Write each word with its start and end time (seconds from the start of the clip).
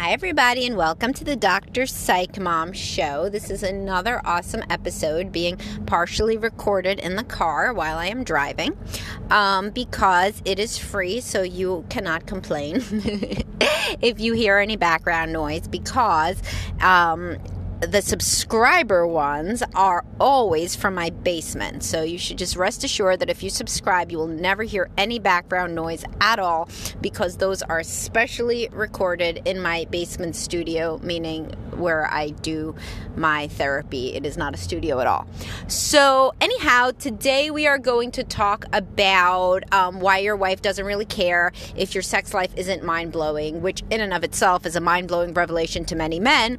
Hi, 0.00 0.12
everybody, 0.12 0.66
and 0.66 0.78
welcome 0.78 1.12
to 1.12 1.24
the 1.24 1.36
Dr. 1.36 1.84
Psych 1.84 2.40
Mom 2.40 2.72
Show. 2.72 3.28
This 3.28 3.50
is 3.50 3.62
another 3.62 4.22
awesome 4.24 4.64
episode 4.70 5.30
being 5.30 5.58
partially 5.84 6.38
recorded 6.38 6.98
in 6.98 7.16
the 7.16 7.22
car 7.22 7.74
while 7.74 7.98
I 7.98 8.06
am 8.06 8.24
driving 8.24 8.78
um, 9.30 9.68
because 9.68 10.40
it 10.46 10.58
is 10.58 10.78
free, 10.78 11.20
so 11.20 11.42
you 11.42 11.84
cannot 11.90 12.24
complain 12.24 12.76
if 14.00 14.18
you 14.18 14.32
hear 14.32 14.56
any 14.56 14.76
background 14.76 15.34
noise 15.34 15.68
because 15.68 16.40
um, 16.80 17.36
the 17.80 18.02
subscriber 18.02 19.06
ones 19.06 19.62
are 19.74 20.04
always 20.20 20.76
from 20.76 20.94
my 20.94 21.08
basement. 21.10 21.82
So 21.82 22.02
you 22.02 22.18
should 22.18 22.36
just 22.36 22.54
rest 22.56 22.84
assured 22.84 23.20
that 23.20 23.30
if 23.30 23.42
you 23.42 23.48
subscribe, 23.48 24.12
you 24.12 24.18
will 24.18 24.26
never 24.26 24.62
hear 24.62 24.90
any 24.98 25.18
background 25.18 25.74
noise 25.74 26.04
at 26.20 26.38
all 26.38 26.68
because 27.00 27.38
those 27.38 27.62
are 27.62 27.82
specially 27.82 28.68
recorded 28.70 29.40
in 29.46 29.60
my 29.60 29.86
basement 29.90 30.36
studio, 30.36 31.00
meaning 31.02 31.46
where 31.80 32.12
I 32.12 32.30
do 32.30 32.74
my 33.16 33.48
therapy. 33.48 34.12
It 34.12 34.26
is 34.26 34.36
not 34.36 34.54
a 34.54 34.58
studio 34.58 35.00
at 35.00 35.06
all. 35.06 35.26
So, 35.66 36.34
anyhow, 36.40 36.92
today 36.98 37.50
we 37.50 37.66
are 37.66 37.78
going 37.78 38.10
to 38.12 38.24
talk 38.24 38.66
about 38.72 39.72
um, 39.72 40.00
why 40.00 40.18
your 40.18 40.36
wife 40.36 40.60
doesn't 40.60 40.84
really 40.84 41.06
care 41.06 41.52
if 41.74 41.94
your 41.94 42.02
sex 42.02 42.34
life 42.34 42.52
isn't 42.56 42.84
mind 42.84 43.12
blowing, 43.12 43.62
which 43.62 43.82
in 43.90 44.00
and 44.00 44.12
of 44.12 44.22
itself 44.22 44.66
is 44.66 44.76
a 44.76 44.80
mind 44.80 45.08
blowing 45.08 45.32
revelation 45.32 45.84
to 45.86 45.96
many 45.96 46.20
men. 46.20 46.58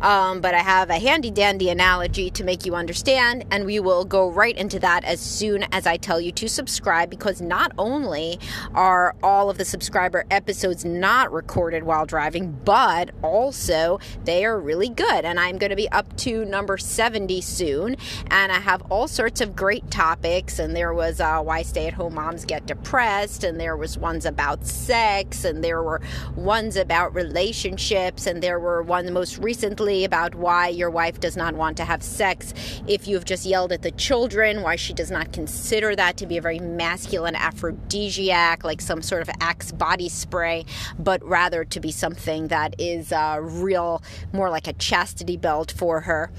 Um, 0.00 0.40
but 0.40 0.54
I 0.54 0.61
have 0.62 0.90
a 0.90 0.98
handy 0.98 1.30
dandy 1.30 1.70
analogy 1.70 2.30
to 2.30 2.44
make 2.44 2.64
you 2.64 2.74
understand, 2.74 3.44
and 3.50 3.66
we 3.66 3.80
will 3.80 4.04
go 4.04 4.30
right 4.30 4.56
into 4.56 4.78
that 4.78 5.04
as 5.04 5.20
soon 5.20 5.64
as 5.72 5.86
I 5.86 5.96
tell 5.96 6.20
you 6.20 6.30
to 6.32 6.48
subscribe 6.48 7.10
because 7.10 7.40
not 7.40 7.72
only 7.78 8.38
are 8.74 9.16
all 9.22 9.50
of 9.50 9.58
the 9.58 9.64
subscriber 9.64 10.24
episodes 10.30 10.84
not 10.84 11.32
recorded 11.32 11.82
while 11.82 12.06
driving, 12.06 12.52
but 12.64 13.10
also 13.22 13.98
they 14.24 14.44
are 14.44 14.58
really 14.58 14.88
good. 14.88 15.24
And 15.24 15.40
I'm 15.40 15.58
going 15.58 15.70
to 15.70 15.76
be 15.76 15.90
up 15.90 16.16
to 16.18 16.44
number 16.44 16.78
70 16.78 17.40
soon, 17.40 17.96
and 18.30 18.52
I 18.52 18.60
have 18.60 18.82
all 18.90 19.08
sorts 19.08 19.40
of 19.40 19.56
great 19.56 19.90
topics. 19.90 20.58
And 20.58 20.76
there 20.76 20.94
was 20.94 21.20
uh, 21.20 21.40
why 21.40 21.62
stay 21.62 21.88
at 21.88 21.94
home 21.94 22.14
moms 22.14 22.44
get 22.44 22.66
depressed, 22.66 23.42
and 23.42 23.58
there 23.58 23.76
was 23.76 23.98
ones 23.98 24.26
about 24.26 24.64
sex, 24.64 25.44
and 25.44 25.64
there 25.64 25.82
were 25.82 26.00
ones 26.36 26.76
about 26.76 27.14
relationships, 27.14 28.26
and 28.26 28.42
there 28.42 28.60
were 28.60 28.82
one 28.82 29.12
most 29.12 29.38
recently 29.38 30.04
about 30.04 30.34
why 30.36 30.51
why 30.52 30.68
your 30.68 30.90
wife 30.90 31.18
does 31.18 31.34
not 31.34 31.54
want 31.54 31.78
to 31.78 31.84
have 31.84 32.02
sex 32.02 32.52
if 32.86 33.08
you've 33.08 33.24
just 33.24 33.46
yelled 33.46 33.72
at 33.72 33.80
the 33.80 33.90
children, 33.92 34.60
why 34.60 34.76
she 34.76 34.92
does 34.92 35.10
not 35.10 35.32
consider 35.32 35.96
that 35.96 36.18
to 36.18 36.26
be 36.26 36.36
a 36.36 36.42
very 36.42 36.58
masculine 36.58 37.34
aphrodisiac, 37.34 38.62
like 38.62 38.82
some 38.82 39.00
sort 39.00 39.22
of 39.22 39.30
Axe 39.40 39.72
body 39.72 40.10
spray, 40.10 40.66
but 40.98 41.24
rather 41.24 41.64
to 41.64 41.80
be 41.80 41.90
something 41.90 42.48
that 42.48 42.78
is 42.78 43.12
uh, 43.12 43.38
real, 43.40 44.02
more 44.34 44.50
like 44.50 44.66
a 44.66 44.74
chastity 44.74 45.38
belt 45.38 45.72
for 45.74 46.02
her. 46.02 46.30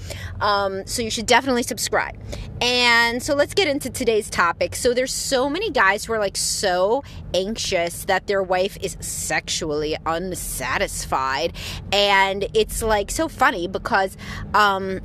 Um, 0.41 0.85
so 0.85 1.01
you 1.01 1.09
should 1.09 1.25
definitely 1.25 1.63
subscribe. 1.63 2.15
And 2.61 3.21
so 3.21 3.33
let's 3.33 3.55
get 3.55 3.67
into 3.67 3.89
today's 3.89 4.29
topic. 4.29 4.75
So 4.75 4.93
there's 4.93 5.11
so 5.11 5.49
many 5.49 5.71
guys 5.71 6.05
who 6.05 6.13
are 6.13 6.19
like 6.19 6.38
so 6.38 7.03
anxious 7.33 8.05
that 8.05 8.27
their 8.27 8.43
wife 8.43 8.77
is 8.79 8.95
sexually 8.99 9.97
unsatisfied. 10.05 11.53
And 11.91 12.45
it's 12.53 12.83
like 12.83 13.09
so 13.09 13.27
funny 13.27 13.67
because 13.67 14.02
because 14.03 14.17
um, 14.53 14.99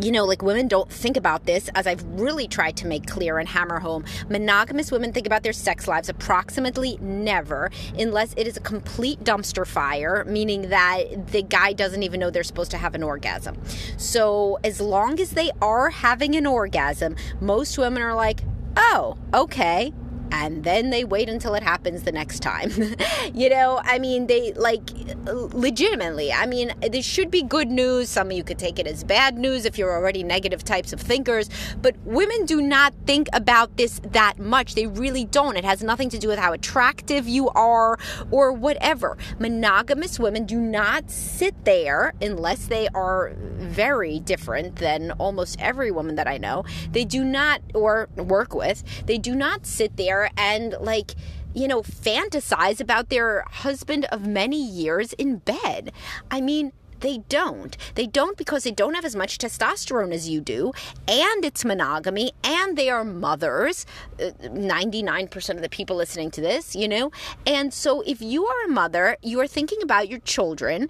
you 0.00 0.12
know, 0.12 0.24
like 0.24 0.40
women 0.40 0.68
don't 0.68 0.88
think 0.88 1.16
about 1.16 1.46
this, 1.46 1.68
as 1.74 1.84
I've 1.84 2.04
really 2.04 2.46
tried 2.46 2.76
to 2.76 2.86
make 2.86 3.08
clear 3.08 3.40
and 3.40 3.48
hammer 3.48 3.80
home. 3.80 4.04
Monogamous 4.28 4.92
women 4.92 5.12
think 5.12 5.26
about 5.26 5.42
their 5.42 5.52
sex 5.52 5.88
lives 5.88 6.08
approximately 6.08 6.96
never, 7.00 7.72
unless 7.98 8.32
it 8.36 8.46
is 8.46 8.56
a 8.56 8.60
complete 8.60 9.24
dumpster 9.24 9.66
fire, 9.66 10.24
meaning 10.28 10.68
that 10.68 11.26
the 11.32 11.42
guy 11.42 11.72
doesn't 11.72 12.04
even 12.04 12.20
know 12.20 12.30
they're 12.30 12.44
supposed 12.44 12.70
to 12.70 12.78
have 12.78 12.94
an 12.94 13.02
orgasm. 13.02 13.60
So, 13.96 14.60
as 14.62 14.80
long 14.80 15.18
as 15.18 15.30
they 15.30 15.50
are 15.60 15.90
having 15.90 16.36
an 16.36 16.46
orgasm, 16.46 17.16
most 17.40 17.76
women 17.76 18.00
are 18.00 18.14
like, 18.14 18.42
oh, 18.76 19.18
okay, 19.34 19.92
and 20.32 20.64
then 20.64 20.90
they 20.90 21.04
wait 21.04 21.28
until 21.28 21.54
it 21.54 21.62
happens 21.62 22.02
the 22.02 22.12
next 22.12 22.40
time. 22.40 22.70
you 23.34 23.48
know, 23.50 23.80
I 23.84 23.98
mean, 23.98 24.26
they 24.26 24.52
like 24.54 24.90
legitimately. 25.26 26.32
I 26.32 26.46
mean, 26.46 26.72
this 26.90 27.04
should 27.04 27.30
be 27.30 27.42
good 27.42 27.68
news. 27.68 28.08
Some 28.08 28.28
of 28.28 28.32
you 28.36 28.44
could 28.44 28.58
take 28.58 28.78
it 28.78 28.86
as 28.86 29.04
bad 29.04 29.38
news 29.38 29.64
if 29.64 29.78
you're 29.78 29.92
already 29.92 30.22
negative 30.22 30.64
types 30.64 30.92
of 30.92 31.00
thinkers, 31.00 31.48
but 31.80 31.96
women 32.04 32.44
do 32.46 32.60
not 32.60 32.94
think 33.06 33.28
about 33.32 33.76
this 33.76 34.00
that 34.12 34.38
much. 34.38 34.74
They 34.74 34.86
really 34.86 35.24
don't. 35.24 35.56
It 35.56 35.64
has 35.64 35.82
nothing 35.82 36.08
to 36.10 36.18
do 36.18 36.28
with 36.28 36.38
how 36.38 36.52
attractive 36.52 37.28
you 37.28 37.48
are 37.50 37.98
or 38.30 38.52
whatever. 38.52 39.18
Monogamous 39.38 40.18
women 40.18 40.46
do 40.46 40.58
not 40.58 41.10
sit 41.10 41.64
there 41.64 42.14
unless 42.20 42.66
they 42.66 42.88
are 42.88 43.32
very 43.36 44.20
different 44.20 44.76
than 44.76 45.10
almost 45.12 45.60
every 45.60 45.90
woman 45.90 46.14
that 46.16 46.26
I 46.26 46.38
know. 46.38 46.64
They 46.90 47.04
do 47.04 47.24
not, 47.24 47.60
or 47.74 48.08
work 48.16 48.54
with, 48.54 48.82
they 49.06 49.18
do 49.18 49.34
not 49.34 49.66
sit 49.66 49.96
there 49.96 50.19
and 50.36 50.74
like 50.80 51.14
you 51.54 51.66
know, 51.66 51.82
fantasize 51.82 52.80
about 52.80 53.08
their 53.08 53.44
husband 53.50 54.04
of 54.06 54.26
many 54.26 54.62
years 54.62 55.12
in 55.14 55.38
bed. 55.38 55.92
I 56.30 56.40
mean, 56.40 56.72
they 57.00 57.18
don't. 57.28 57.76
They 57.94 58.06
don't 58.06 58.36
because 58.36 58.64
they 58.64 58.70
don't 58.70 58.94
have 58.94 59.04
as 59.04 59.16
much 59.16 59.38
testosterone 59.38 60.12
as 60.12 60.28
you 60.28 60.40
do, 60.40 60.72
and 61.08 61.44
it's 61.44 61.64
monogamy, 61.64 62.32
and 62.44 62.76
they 62.76 62.90
are 62.90 63.04
mothers. 63.04 63.86
99% 64.18 65.50
uh, 65.50 65.54
of 65.54 65.62
the 65.62 65.68
people 65.68 65.96
listening 65.96 66.30
to 66.32 66.40
this, 66.40 66.76
you 66.76 66.86
know? 66.86 67.10
And 67.46 67.72
so 67.72 68.02
if 68.02 68.20
you 68.20 68.46
are 68.46 68.64
a 68.64 68.68
mother, 68.68 69.16
you 69.22 69.40
are 69.40 69.46
thinking 69.46 69.82
about 69.82 70.08
your 70.08 70.20
children, 70.20 70.88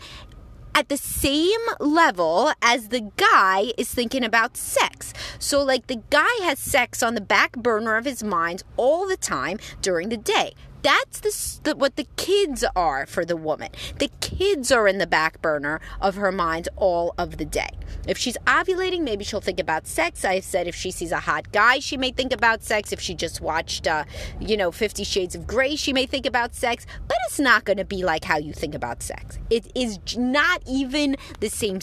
at 0.80 0.88
the 0.88 0.96
same 0.96 1.60
level 1.78 2.52
as 2.62 2.88
the 2.88 3.10
guy 3.18 3.70
is 3.76 3.92
thinking 3.92 4.24
about 4.24 4.56
sex. 4.56 5.12
So, 5.38 5.62
like, 5.62 5.88
the 5.88 6.00
guy 6.08 6.34
has 6.40 6.58
sex 6.58 7.02
on 7.02 7.14
the 7.14 7.20
back 7.20 7.52
burner 7.52 7.96
of 7.98 8.06
his 8.06 8.24
mind 8.24 8.62
all 8.78 9.06
the 9.06 9.18
time 9.18 9.58
during 9.82 10.08
the 10.08 10.16
day. 10.16 10.54
That's 10.82 11.20
the, 11.20 11.70
the, 11.70 11.76
what 11.76 11.96
the 11.96 12.06
kids 12.16 12.64
are 12.74 13.06
for 13.06 13.24
the 13.24 13.36
woman. 13.36 13.70
The 13.98 14.10
kids 14.20 14.72
are 14.72 14.88
in 14.88 14.98
the 14.98 15.06
back 15.06 15.42
burner 15.42 15.80
of 16.00 16.14
her 16.14 16.32
mind 16.32 16.68
all 16.76 17.14
of 17.18 17.36
the 17.36 17.44
day. 17.44 17.70
If 18.06 18.16
she's 18.16 18.38
ovulating, 18.46 19.02
maybe 19.02 19.24
she'll 19.24 19.40
think 19.40 19.60
about 19.60 19.86
sex. 19.86 20.24
I 20.24 20.40
said 20.40 20.66
if 20.66 20.74
she 20.74 20.90
sees 20.90 21.12
a 21.12 21.20
hot 21.20 21.52
guy, 21.52 21.80
she 21.80 21.96
may 21.96 22.12
think 22.12 22.32
about 22.32 22.62
sex. 22.62 22.92
If 22.92 23.00
she 23.00 23.14
just 23.14 23.40
watched, 23.40 23.86
uh, 23.86 24.04
you 24.40 24.56
know, 24.56 24.72
Fifty 24.72 25.04
Shades 25.04 25.34
of 25.34 25.46
Grey, 25.46 25.76
she 25.76 25.92
may 25.92 26.06
think 26.06 26.24
about 26.24 26.54
sex. 26.54 26.86
But 27.06 27.18
it's 27.26 27.38
not 27.38 27.64
going 27.64 27.76
to 27.76 27.84
be 27.84 28.02
like 28.02 28.24
how 28.24 28.38
you 28.38 28.52
think 28.52 28.74
about 28.74 29.02
sex. 29.02 29.38
It 29.50 29.70
is 29.74 29.98
not 30.16 30.62
even 30.66 31.16
the 31.40 31.50
same 31.50 31.80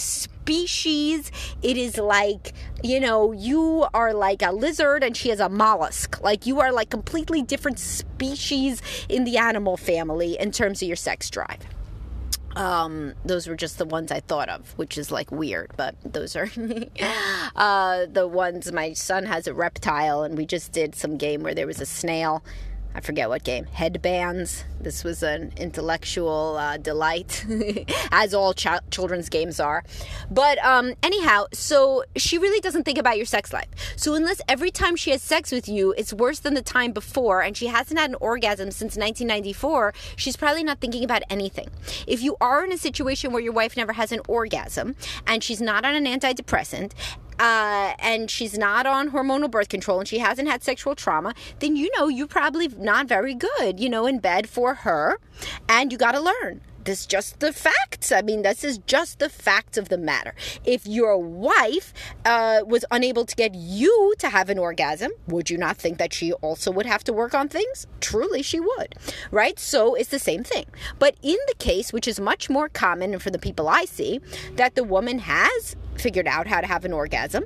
species. 0.47 1.29
It 1.61 1.75
is 1.75 1.97
like, 1.97 2.53
you 2.81 3.01
know, 3.01 3.33
you 3.33 3.85
are 3.93 4.13
like 4.13 4.41
a 4.41 4.53
lizard 4.53 5.03
and 5.03 5.15
she 5.15 5.29
is 5.29 5.41
a 5.41 5.49
mollusk. 5.49 6.21
Like 6.23 6.45
you 6.45 6.61
are 6.61 6.71
like 6.71 6.89
completely 6.89 7.41
different 7.41 7.79
species 7.79 8.81
in 9.09 9.25
the 9.25 9.37
animal 9.37 9.75
family 9.75 10.39
in 10.39 10.51
terms 10.53 10.81
of 10.81 10.87
your 10.87 10.95
sex 10.95 11.29
drive. 11.29 11.59
Um, 12.55 13.13
those 13.25 13.45
were 13.45 13.57
just 13.57 13.77
the 13.77 13.85
ones 13.85 14.09
I 14.09 14.21
thought 14.21 14.47
of, 14.47 14.71
which 14.77 14.97
is 14.97 15.11
like 15.11 15.31
weird, 15.31 15.71
but 15.75 15.95
those 16.05 16.37
are 16.37 16.49
uh, 17.57 18.05
the 18.09 18.25
ones. 18.25 18.71
My 18.71 18.93
son 18.93 19.25
has 19.25 19.47
a 19.47 19.53
reptile, 19.53 20.23
and 20.23 20.35
we 20.35 20.47
just 20.47 20.71
did 20.71 20.95
some 20.95 21.17
game 21.17 21.43
where 21.43 21.53
there 21.53 21.67
was 21.67 21.79
a 21.81 21.85
snail 21.85 22.41
I 22.97 22.99
forget 22.99 23.29
what 23.29 23.43
game, 23.43 23.65
headbands. 23.65 24.63
This 24.81 25.03
was 25.03 25.21
an 25.21 25.53
intellectual 25.55 26.57
uh, 26.57 26.77
delight, 26.77 27.45
as 28.11 28.33
all 28.33 28.55
ch- 28.55 28.65
children's 28.89 29.29
games 29.29 29.59
are. 29.59 29.83
But 30.31 30.57
um, 30.65 30.95
anyhow, 31.03 31.45
so 31.53 32.03
she 32.15 32.39
really 32.39 32.59
doesn't 32.59 32.85
think 32.85 32.97
about 32.97 33.17
your 33.17 33.27
sex 33.27 33.53
life. 33.53 33.67
So 33.97 34.15
unless 34.15 34.41
every 34.49 34.71
time 34.71 34.95
she 34.95 35.11
has 35.11 35.21
sex 35.21 35.51
with 35.51 35.69
you, 35.69 35.93
it's 35.95 36.11
worse 36.11 36.39
than 36.39 36.55
the 36.55 36.63
time 36.63 36.91
before, 36.91 37.43
and 37.43 37.55
she 37.55 37.67
hasn't 37.67 37.99
had 37.99 38.09
an 38.09 38.15
orgasm 38.19 38.71
since 38.71 38.97
1994, 38.97 39.93
she's 40.15 40.35
probably 40.35 40.63
not 40.63 40.79
thinking 40.81 41.03
about 41.03 41.21
anything. 41.29 41.69
If 42.07 42.23
you 42.23 42.35
are 42.41 42.65
in 42.65 42.73
a 42.73 42.79
situation 42.79 43.31
where 43.31 43.43
your 43.43 43.53
wife 43.53 43.77
never 43.77 43.93
has 43.93 44.11
an 44.11 44.21
orgasm 44.27 44.95
and 45.27 45.43
she's 45.43 45.61
not 45.61 45.85
on 45.85 45.93
an 45.93 46.05
antidepressant 46.05 46.93
uh, 47.39 47.93
and 47.99 48.29
she's 48.29 48.57
not 48.57 48.85
on 48.85 49.11
hormonal 49.11 49.49
birth 49.49 49.69
control 49.69 49.99
and 49.99 50.07
she 50.07 50.19
hasn't 50.19 50.47
had 50.47 50.63
sexual 50.63 50.95
trauma, 50.95 51.33
then 51.59 51.75
you 51.75 51.89
know 51.97 52.07
you're 52.07 52.27
probably 52.27 52.67
not 52.67 53.07
very 53.07 53.33
good, 53.33 53.79
you 53.79 53.89
know, 53.89 54.07
in 54.07 54.19
bed 54.19 54.49
for 54.49 54.73
her, 54.73 55.19
and 55.67 55.91
you 55.91 55.97
got 55.97 56.13
to 56.13 56.19
learn 56.19 56.61
this 56.87 57.01
is 57.01 57.05
just 57.05 57.41
the 57.41 57.51
facts. 57.51 58.13
I 58.13 58.21
mean, 58.21 58.43
this 58.43 58.63
is 58.63 58.77
just 58.79 59.19
the 59.19 59.27
facts 59.27 59.77
of 59.77 59.89
the 59.89 59.97
matter. 59.97 60.33
If 60.63 60.87
your 60.87 61.17
wife 61.17 61.93
uh, 62.23 62.61
was 62.65 62.85
unable 62.89 63.25
to 63.25 63.35
get 63.35 63.53
you 63.53 64.13
to 64.19 64.29
have 64.29 64.49
an 64.49 64.57
orgasm, 64.57 65.11
would 65.27 65.49
you 65.49 65.57
not 65.57 65.75
think 65.75 65.97
that 65.97 66.13
she 66.13 66.31
also 66.31 66.71
would 66.71 66.85
have 66.85 67.03
to 67.03 67.13
work 67.13 67.33
on 67.33 67.49
things? 67.49 67.87
Truly, 67.99 68.41
she 68.41 68.61
would, 68.61 68.95
right? 69.31 69.59
So 69.59 69.95
it's 69.95 70.09
the 70.09 70.17
same 70.17 70.45
thing. 70.45 70.65
But 70.97 71.17
in 71.21 71.37
the 71.49 71.55
case, 71.55 71.91
which 71.91 72.07
is 72.07 72.21
much 72.21 72.49
more 72.49 72.69
common, 72.69 73.19
for 73.19 73.31
the 73.31 73.39
people 73.39 73.67
I 73.67 73.83
see, 73.83 74.21
that 74.55 74.75
the 74.75 74.83
woman 74.85 75.19
has 75.19 75.75
figured 75.99 76.27
out 76.27 76.47
how 76.47 76.61
to 76.61 76.67
have 76.67 76.85
an 76.85 76.93
orgasm 76.93 77.45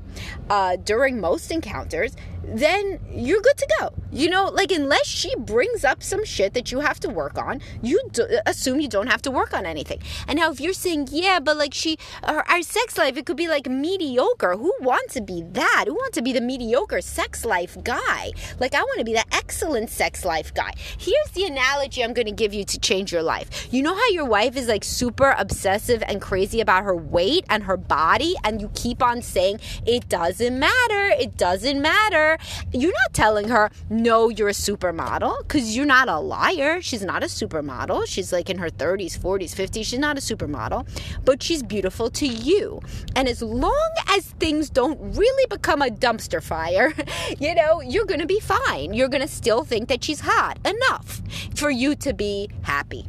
uh, 0.50 0.76
during 0.78 1.20
most 1.20 1.52
encounters, 1.52 2.16
then 2.44 3.00
you're 3.12 3.42
good 3.42 3.58
to 3.58 3.76
go. 3.80 3.94
You 4.12 4.30
know, 4.30 4.46
like 4.46 4.72
unless 4.72 5.08
she 5.08 5.34
brings 5.36 5.86
up 5.86 6.04
some 6.04 6.26
shit 6.26 6.54
that 6.54 6.72
you 6.72 6.80
have 6.80 7.00
to 7.02 7.10
work 7.10 7.38
on, 7.38 7.62
you 7.82 8.02
do, 8.12 8.28
assume 8.46 8.82
you 8.82 8.90
don't 8.90 9.08
have 9.08 9.22
to 9.24 9.32
work 9.32 9.54
on 9.54 9.66
anything. 9.66 10.00
And 10.28 10.38
now 10.38 10.52
if 10.52 10.60
you're 10.60 10.74
saying, 10.74 11.10
yeah, 11.12 11.40
but 11.40 11.56
like 11.58 11.74
she, 11.74 11.98
her, 12.24 12.50
our 12.50 12.62
sex 12.62 12.98
life, 12.98 13.16
it 13.16 13.26
could 13.26 13.38
be 13.38 13.48
like 13.48 13.70
mediocre. 13.70 14.58
Who 14.58 14.74
wants 14.82 15.14
to 15.14 15.22
be 15.22 15.44
that? 15.52 15.86
Who 15.88 15.94
wants 15.94 16.16
to 16.18 16.22
be 16.22 16.34
the 16.34 16.42
mediocre 16.42 17.02
sex 17.02 17.46
life 17.46 17.78
guy? 17.84 18.32
Like 18.60 18.76
I 18.76 18.82
want 18.82 19.00
to 19.00 19.06
be 19.06 19.14
the 19.14 19.26
excellent 19.34 19.90
sex 19.90 20.26
life 20.26 20.54
guy. 20.54 20.74
Here's 20.98 21.32
the 21.34 21.46
analogy 21.46 22.04
I'm 22.04 22.14
going 22.14 22.28
to 22.28 22.34
give 22.34 22.54
you 22.54 22.66
to 22.66 22.80
change 22.80 23.14
your 23.14 23.24
life. 23.24 23.68
You 23.72 23.82
know 23.84 23.96
how 23.96 24.10
your 24.10 24.26
wife 24.26 24.58
is 24.58 24.68
like 24.68 24.84
super 24.84 25.36
obsessive 25.38 26.04
and 26.08 26.22
crazy 26.22 26.60
about 26.60 26.84
her 26.84 26.96
weight 26.96 27.46
and 27.50 27.64
her 27.64 27.78
body, 27.78 28.36
and 28.44 28.62
you 28.62 28.70
keep 28.74 29.02
on 29.02 29.22
saying 29.22 29.60
it 29.86 30.10
doesn't 30.10 30.58
matter, 30.58 31.08
it 31.20 31.38
doesn't 31.38 31.82
matter 31.82 32.38
you're 32.72 32.92
not 32.92 33.14
telling 33.14 33.50
her, 33.50 33.70
no, 33.90 34.30
you're 34.30 34.50
a 34.50 34.54
supermodel, 34.54 35.40
because 35.40 35.76
you're 35.76 35.86
not 35.86 36.08
a 36.08 36.20
liar. 36.20 36.82
She's 36.82 37.04
not 37.04 37.24
a 37.24 37.28
supermodel. 37.28 38.08
She's 38.08 38.32
like 38.32 38.50
in 38.50 38.58
her 38.58 38.70
30s, 38.70 39.18
40s, 39.18 39.56
50s. 39.56 39.86
She's 39.86 40.00
not 40.00 40.18
a 40.18 40.22
supermodel, 40.22 40.88
but 41.26 41.42
she's 41.42 41.64
beautiful 41.64 42.10
to 42.12 42.28
you. 42.28 42.82
And 43.16 43.28
as 43.28 43.42
long 43.42 43.90
as 44.10 44.26
things 44.40 44.70
don't 44.70 45.00
really 45.16 45.46
become 45.50 45.82
a 45.82 45.88
dumpster 45.88 46.42
fire, 46.42 46.94
you 47.40 47.56
know, 47.56 47.82
you're 47.82 48.06
going 48.06 48.20
to 48.20 48.28
be 48.28 48.40
fine. 48.40 48.94
You're 48.94 49.10
going 49.10 49.22
to 49.22 49.28
still 49.28 49.64
think 49.64 49.90
that 49.90 50.04
she's 50.04 50.22
hot 50.22 50.58
enough 50.66 51.22
for 51.56 51.70
you 51.70 51.96
to 51.96 52.14
be 52.14 52.50
happy 52.64 53.06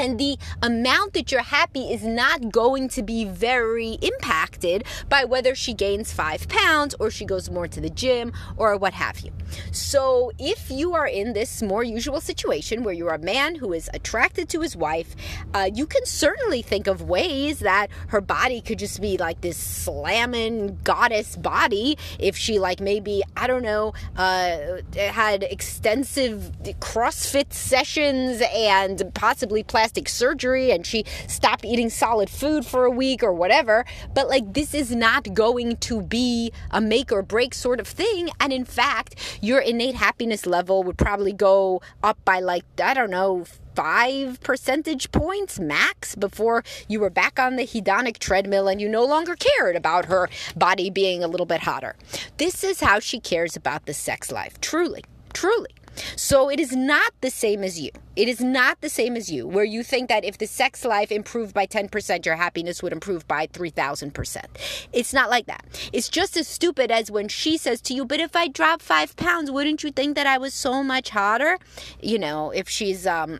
and 0.00 0.18
the 0.18 0.38
amount 0.62 1.12
that 1.12 1.30
you're 1.30 1.42
happy 1.42 1.92
is 1.92 2.02
not 2.02 2.50
going 2.50 2.88
to 2.88 3.02
be 3.02 3.24
very 3.26 3.98
impacted 4.00 4.84
by 5.10 5.24
whether 5.24 5.54
she 5.54 5.74
gains 5.74 6.10
five 6.10 6.48
pounds 6.48 6.94
or 6.98 7.10
she 7.10 7.26
goes 7.26 7.50
more 7.50 7.68
to 7.68 7.80
the 7.80 7.90
gym 7.90 8.32
or 8.56 8.76
what 8.78 8.94
have 8.94 9.20
you. 9.20 9.30
So, 9.72 10.32
if 10.38 10.70
you 10.70 10.94
are 10.94 11.06
in 11.06 11.34
this 11.34 11.62
more 11.62 11.84
usual 11.84 12.20
situation 12.20 12.82
where 12.82 12.94
you're 12.94 13.12
a 13.12 13.18
man 13.18 13.56
who 13.56 13.72
is 13.72 13.90
attracted 13.92 14.48
to 14.50 14.60
his 14.60 14.76
wife, 14.76 15.14
uh, 15.52 15.68
you 15.72 15.86
can 15.86 16.06
certainly 16.06 16.62
think 16.62 16.86
of 16.86 17.02
ways 17.02 17.58
that 17.58 17.88
her 18.08 18.20
body 18.20 18.60
could 18.60 18.78
just 18.78 19.00
be 19.00 19.18
like 19.18 19.40
this 19.40 19.58
slamming 19.58 20.78
goddess 20.84 21.36
body 21.36 21.98
if 22.18 22.36
she, 22.36 22.58
like, 22.58 22.80
maybe, 22.80 23.22
I 23.36 23.46
don't 23.46 23.62
know, 23.62 23.92
uh, 24.16 24.78
had 24.94 25.42
extensive 25.42 26.52
CrossFit 26.80 27.52
sessions 27.52 28.40
and 28.54 29.12
possibly 29.14 29.62
plastic 29.62 29.89
plastic 29.90 30.08
surgery 30.08 30.70
and 30.70 30.86
she 30.86 31.04
stopped 31.26 31.64
eating 31.64 31.90
solid 31.90 32.30
food 32.30 32.64
for 32.64 32.84
a 32.84 32.90
week 32.90 33.24
or 33.24 33.32
whatever. 33.32 33.84
But 34.14 34.28
like, 34.28 34.54
this 34.54 34.72
is 34.72 34.94
not 34.94 35.34
going 35.34 35.78
to 35.78 36.00
be 36.02 36.52
a 36.70 36.80
make 36.80 37.10
or 37.10 37.22
break 37.22 37.54
sort 37.54 37.80
of 37.80 37.88
thing. 37.88 38.30
And 38.38 38.52
in 38.52 38.64
fact, 38.64 39.16
your 39.42 39.58
innate 39.60 39.96
happiness 39.96 40.46
level 40.46 40.84
would 40.84 40.96
probably 40.96 41.32
go 41.32 41.82
up 42.04 42.24
by 42.24 42.38
like, 42.38 42.64
I 42.80 42.94
don't 42.94 43.10
know, 43.10 43.46
five 43.74 44.40
percentage 44.42 45.10
points 45.10 45.58
max 45.58 46.14
before 46.14 46.62
you 46.88 47.00
were 47.00 47.10
back 47.10 47.40
on 47.40 47.56
the 47.56 47.64
hedonic 47.64 48.18
treadmill 48.18 48.68
and 48.68 48.80
you 48.80 48.88
no 48.88 49.04
longer 49.04 49.34
cared 49.34 49.74
about 49.74 50.04
her 50.04 50.28
body 50.54 50.88
being 50.88 51.24
a 51.24 51.28
little 51.28 51.46
bit 51.46 51.62
hotter. 51.62 51.96
This 52.36 52.62
is 52.62 52.80
how 52.80 53.00
she 53.00 53.18
cares 53.18 53.56
about 53.56 53.86
the 53.86 53.94
sex 53.94 54.30
life. 54.30 54.60
Truly, 54.60 55.02
truly. 55.32 55.70
So 56.16 56.50
it 56.50 56.60
is 56.60 56.74
not 56.74 57.12
the 57.20 57.30
same 57.30 57.62
as 57.62 57.80
you. 57.80 57.90
It 58.16 58.28
is 58.28 58.40
not 58.40 58.80
the 58.80 58.88
same 58.88 59.16
as 59.16 59.30
you, 59.30 59.46
where 59.46 59.64
you 59.64 59.82
think 59.82 60.08
that 60.08 60.24
if 60.24 60.38
the 60.38 60.46
sex 60.46 60.84
life 60.84 61.10
improved 61.10 61.54
by 61.54 61.66
10%, 61.66 62.26
your 62.26 62.36
happiness 62.36 62.82
would 62.82 62.92
improve 62.92 63.26
by 63.26 63.46
3,000%. 63.46 64.44
It's 64.92 65.12
not 65.12 65.30
like 65.30 65.46
that. 65.46 65.64
It's 65.92 66.08
just 66.08 66.36
as 66.36 66.46
stupid 66.48 66.90
as 66.90 67.10
when 67.10 67.28
she 67.28 67.56
says 67.56 67.80
to 67.82 67.94
you, 67.94 68.04
But 68.04 68.20
if 68.20 68.36
I 68.36 68.48
drop 68.48 68.82
five 68.82 69.16
pounds, 69.16 69.50
wouldn't 69.50 69.82
you 69.82 69.90
think 69.90 70.16
that 70.16 70.26
I 70.26 70.38
was 70.38 70.54
so 70.54 70.82
much 70.82 71.10
hotter? 71.10 71.58
You 72.02 72.18
know, 72.18 72.50
if 72.50 72.68
she's, 72.68 73.06
um, 73.06 73.38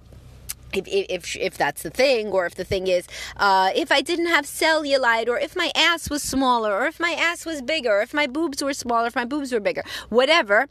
if, 0.72 0.86
if, 0.86 1.36
if 1.36 1.58
that's 1.58 1.82
the 1.82 1.90
thing, 1.90 2.28
or 2.28 2.46
if 2.46 2.54
the 2.54 2.64
thing 2.64 2.86
is, 2.86 3.06
uh, 3.36 3.70
if 3.74 3.90
I 3.90 4.00
didn't 4.00 4.26
have 4.26 4.44
cellulite, 4.46 5.28
or 5.28 5.38
if 5.38 5.56
my 5.56 5.72
ass 5.74 6.08
was 6.08 6.22
smaller, 6.22 6.72
or 6.72 6.86
if 6.86 7.00
my 7.00 7.12
ass 7.12 7.44
was 7.44 7.60
bigger, 7.60 8.00
if 8.00 8.14
my 8.14 8.26
boobs 8.26 8.62
were 8.62 8.74
smaller, 8.74 9.08
if 9.08 9.16
my 9.16 9.24
boobs 9.24 9.52
were 9.52 9.60
bigger, 9.60 9.82
whatever, 10.08 10.68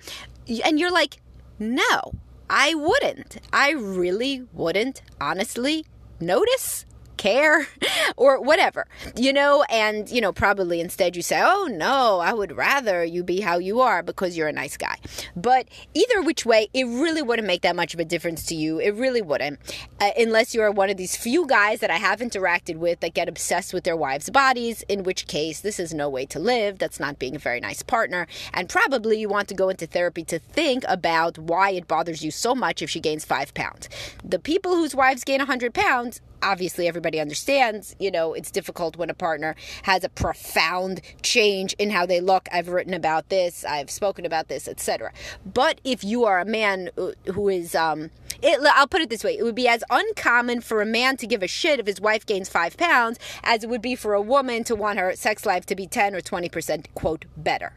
and 0.48 0.80
you're 0.80 0.92
like, 0.92 1.18
no, 1.60 2.14
I 2.50 2.74
wouldn't. 2.74 3.38
I 3.54 3.72
really 3.72 4.48
wouldn't, 4.54 5.02
honestly, 5.20 5.86
notice 6.20 6.86
care 7.20 7.68
or 8.18 8.42
whatever, 8.42 8.88
you 9.16 9.32
know, 9.32 9.64
and, 9.70 10.10
you 10.10 10.22
know, 10.22 10.32
probably 10.32 10.80
instead 10.80 11.16
you 11.16 11.22
say, 11.22 11.40
oh 11.44 11.70
no, 11.72 12.20
I 12.20 12.34
would 12.34 12.56
rather 12.56 13.04
you 13.04 13.24
be 13.24 13.42
how 13.42 13.60
you 13.60 13.82
are 13.82 14.02
because 14.02 14.36
you're 14.36 14.48
a 14.48 14.54
nice 14.54 14.78
guy. 14.78 14.96
But 15.36 15.68
either 15.94 16.22
which 16.22 16.46
way, 16.46 16.70
it 16.74 16.86
really 16.86 17.22
wouldn't 17.22 17.48
make 17.48 17.62
that 17.62 17.76
much 17.76 17.94
of 17.94 18.00
a 18.00 18.06
difference 18.06 18.46
to 18.48 18.56
you. 18.56 18.80
It 18.80 18.96
really 18.96 19.22
wouldn't. 19.22 19.60
Uh, 20.00 20.12
unless 20.18 20.56
you're 20.56 20.72
one 20.72 20.90
of 20.90 20.98
these 20.98 21.16
few 21.16 21.46
guys 21.46 21.82
that 21.82 21.92
I 21.92 21.98
have 21.98 22.22
interacted 22.22 22.78
with 22.78 23.02
that 23.02 23.14
get 23.14 23.28
obsessed 23.28 23.74
with 23.74 23.84
their 23.84 23.98
wives' 23.98 24.30
bodies, 24.30 24.84
in 24.88 25.04
which 25.04 25.28
case 25.28 25.60
this 25.60 25.80
is 25.80 25.94
no 25.94 26.10
way 26.10 26.26
to 26.28 26.40
live. 26.40 26.80
That's 26.80 27.00
not 27.00 27.20
being 27.20 27.36
a 27.36 27.40
very 27.40 27.60
nice 27.60 27.84
partner. 27.84 28.28
And 28.54 28.70
probably 28.70 29.20
you 29.20 29.28
want 29.28 29.50
to 29.50 29.56
go 29.56 29.68
into 29.68 29.86
therapy 29.86 30.24
to 30.26 30.40
think 30.40 30.86
about 30.88 31.38
why 31.38 31.72
it 31.72 31.88
bothers 31.88 32.24
you 32.24 32.32
so 32.32 32.56
much 32.56 32.82
if 32.82 32.90
she 32.90 33.02
gains 33.02 33.26
five 33.26 33.54
pounds. 33.54 33.90
The 34.24 34.40
people 34.40 34.76
whose 34.76 34.96
wives 34.96 35.26
gain 35.26 35.40
100 35.40 35.74
pounds, 35.74 36.22
obviously 36.42 36.88
everybody 37.10 37.22
understands, 37.22 37.96
you 38.00 38.12
know, 38.12 38.36
it's 38.36 38.52
difficult 38.52 38.96
when 38.96 39.10
a 39.10 39.16
partner 39.16 39.56
has 39.84 40.04
a 40.04 40.10
profound 40.10 41.02
change 41.24 41.74
in 41.80 41.90
how 41.90 42.06
they 42.06 42.22
look. 42.22 42.48
I've 42.52 42.70
written 42.70 42.94
about 42.94 43.30
this, 43.30 43.66
I've 43.66 43.90
spoken 43.90 44.28
about 44.28 44.48
this, 44.48 44.68
etc. 44.68 45.12
But 45.44 45.82
if 45.84 46.04
you 46.04 46.26
are 46.26 46.40
a 46.40 46.46
man 46.46 46.92
who 47.34 47.50
is 47.50 47.74
um 47.74 48.12
it, 48.44 48.60
I'll 48.76 48.88
put 48.88 49.02
it 49.02 49.10
this 49.10 49.24
way: 49.24 49.36
it 49.38 49.44
would 49.44 49.56
be 49.56 49.68
as 49.68 49.84
uncommon 49.90 50.62
for 50.62 50.82
a 50.82 50.86
man 50.86 51.18
to 51.18 51.26
give 51.26 51.42
a 51.42 51.48
shit 51.48 51.80
if 51.80 51.88
his 51.88 52.00
wife 52.00 52.26
gains 52.28 52.48
five 52.48 52.78
pounds 52.78 53.18
as 53.44 53.64
it 53.64 53.70
would 53.70 53.82
be 53.82 53.96
for 53.96 54.14
a 54.14 54.22
woman 54.22 54.64
to 54.66 54.76
want 54.76 55.00
her 55.00 55.16
sex 55.16 55.48
life 55.48 55.66
to 55.66 55.76
be 55.76 55.88
ten 55.88 56.14
or 56.14 56.22
twenty 56.22 56.50
percent 56.50 56.94
quote 56.94 57.26
better 57.36 57.74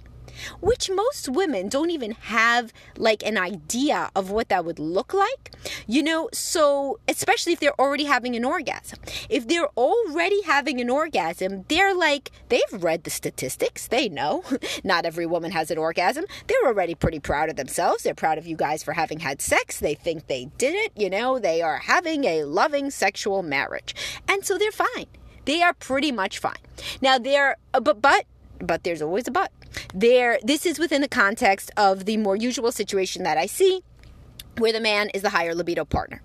which 0.61 0.91
most 0.91 1.29
women 1.29 1.69
don't 1.69 1.91
even 1.91 2.13
have 2.13 2.73
like 2.97 3.23
an 3.25 3.37
idea 3.37 4.11
of 4.15 4.31
what 4.31 4.49
that 4.49 4.65
would 4.65 4.79
look 4.79 5.13
like. 5.15 5.53
You 5.87 6.03
know, 6.03 6.29
so 6.33 7.01
especially 7.09 7.53
if 7.53 7.61
they're 7.61 7.81
already 7.81 8.05
having 8.05 8.37
an 8.37 8.45
orgasm. 8.45 8.99
If 9.29 9.49
they're 9.49 9.69
already 9.77 10.43
having 10.43 10.81
an 10.81 10.91
orgasm, 10.91 11.65
they're 11.69 11.95
like, 11.95 12.31
they've 12.49 12.63
read 12.73 13.05
the 13.05 13.11
statistics, 13.11 13.89
they 13.89 14.09
know. 14.09 14.45
Not 14.85 15.05
every 15.05 15.27
woman 15.27 15.51
has 15.53 15.71
an 15.71 15.79
orgasm. 15.79 16.25
They're 16.47 16.67
already 16.67 16.95
pretty 16.95 17.21
proud 17.21 17.49
of 17.49 17.57
themselves. 17.57 18.03
They're 18.03 18.15
proud 18.15 18.39
of 18.39 18.47
you 18.47 18.57
guys 18.57 18.83
for 18.83 18.93
having 18.93 19.21
had 19.21 19.41
sex. 19.41 19.79
They 19.79 19.95
think 19.95 20.27
they 20.27 20.47
did 20.59 20.75
it. 20.75 20.93
You 20.97 21.11
know, 21.11 21.39
they 21.39 21.63
are 21.63 21.79
having 21.79 22.25
a 22.25 22.45
loving 22.45 22.91
sexual 22.91 23.43
marriage. 23.43 23.95
And 24.29 24.45
so 24.45 24.59
they're 24.59 24.73
fine. 24.73 25.07
They 25.45 25.63
are 25.63 25.75
pretty 25.75 26.13
much 26.13 26.39
fine. 26.39 26.63
Now, 27.01 27.19
they're, 27.19 27.57
uh, 27.75 27.81
but, 27.81 28.01
but, 28.01 28.27
but 28.59 28.85
there's 28.85 29.03
always 29.03 29.27
a 29.27 29.31
but 29.31 29.51
there, 29.95 30.39
this 30.43 30.67
is 30.67 30.79
within 30.79 31.01
the 31.01 31.09
context 31.09 31.71
of 31.77 32.05
the 32.05 32.17
more 32.17 32.37
usual 32.37 32.73
situation 32.73 33.23
that 33.25 33.39
I 33.39 33.47
see, 33.47 33.83
where 34.59 34.73
the 34.73 34.81
man 34.81 35.11
is 35.11 35.23
the 35.23 35.31
higher 35.31 35.55
libido 35.55 35.85
partner. 35.85 36.23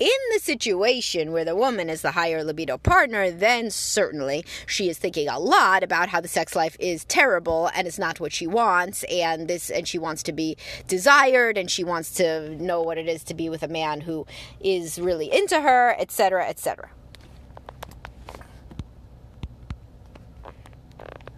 In 0.00 0.10
the 0.32 0.40
situation 0.40 1.30
where 1.30 1.44
the 1.44 1.54
woman 1.54 1.88
is 1.88 2.02
the 2.02 2.10
higher 2.10 2.42
libido 2.42 2.76
partner, 2.78 3.30
then 3.30 3.70
certainly 3.70 4.44
she 4.66 4.88
is 4.88 4.98
thinking 4.98 5.28
a 5.28 5.38
lot 5.38 5.84
about 5.84 6.08
how 6.08 6.20
the 6.20 6.26
sex 6.26 6.56
life 6.56 6.76
is 6.80 7.04
terrible 7.04 7.70
and 7.76 7.86
it's 7.86 7.98
not 7.98 8.18
what 8.18 8.32
she 8.32 8.48
wants, 8.48 9.04
and 9.04 9.46
this 9.46 9.70
and 9.70 9.86
she 9.86 9.98
wants 9.98 10.24
to 10.24 10.32
be 10.32 10.56
desired 10.88 11.56
and 11.56 11.70
she 11.70 11.84
wants 11.84 12.10
to 12.14 12.50
know 12.60 12.82
what 12.82 12.98
it 12.98 13.08
is 13.08 13.22
to 13.24 13.34
be 13.34 13.48
with 13.48 13.62
a 13.62 13.68
man 13.68 14.00
who 14.00 14.26
is 14.60 14.98
really 14.98 15.32
into 15.32 15.60
her, 15.60 15.94
etc., 16.00 16.48
etc. 16.48 16.90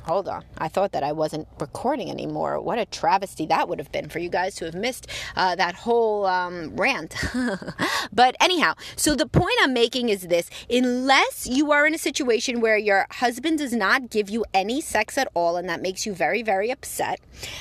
hold 0.06 0.28
on. 0.28 0.44
I 0.56 0.68
thought 0.68 0.92
that 0.92 1.02
I 1.02 1.12
wasn't 1.12 1.48
recording 1.58 2.10
anymore. 2.10 2.60
What 2.60 2.78
a 2.78 2.86
travesty 2.86 3.44
that 3.46 3.68
would 3.68 3.78
have 3.78 3.90
been 3.90 4.08
for 4.08 4.20
you 4.20 4.28
guys 4.28 4.54
to 4.56 4.64
have 4.66 4.74
missed 4.74 5.08
uh, 5.34 5.56
that 5.56 5.74
whole 5.74 6.26
um, 6.26 6.76
rant. 6.76 7.16
but 8.12 8.36
anyhow, 8.40 8.74
so 8.94 9.16
the 9.16 9.26
point 9.26 9.56
I'm 9.62 9.72
making 9.72 10.08
is 10.08 10.28
this 10.28 10.48
unless 10.70 11.46
you 11.46 11.72
are 11.72 11.86
in 11.86 11.94
a 11.94 11.98
situation 11.98 12.60
where 12.60 12.78
your 12.78 13.06
husband 13.10 13.58
does 13.58 13.72
not 13.72 14.08
give 14.08 14.30
you 14.30 14.44
any 14.54 14.80
sex 14.80 15.18
at 15.18 15.28
all 15.34 15.56
and 15.56 15.68
that 15.68 15.82
makes 15.82 16.06
you 16.06 16.14
very, 16.14 16.42
very 16.42 16.70
upset, 16.70 17.20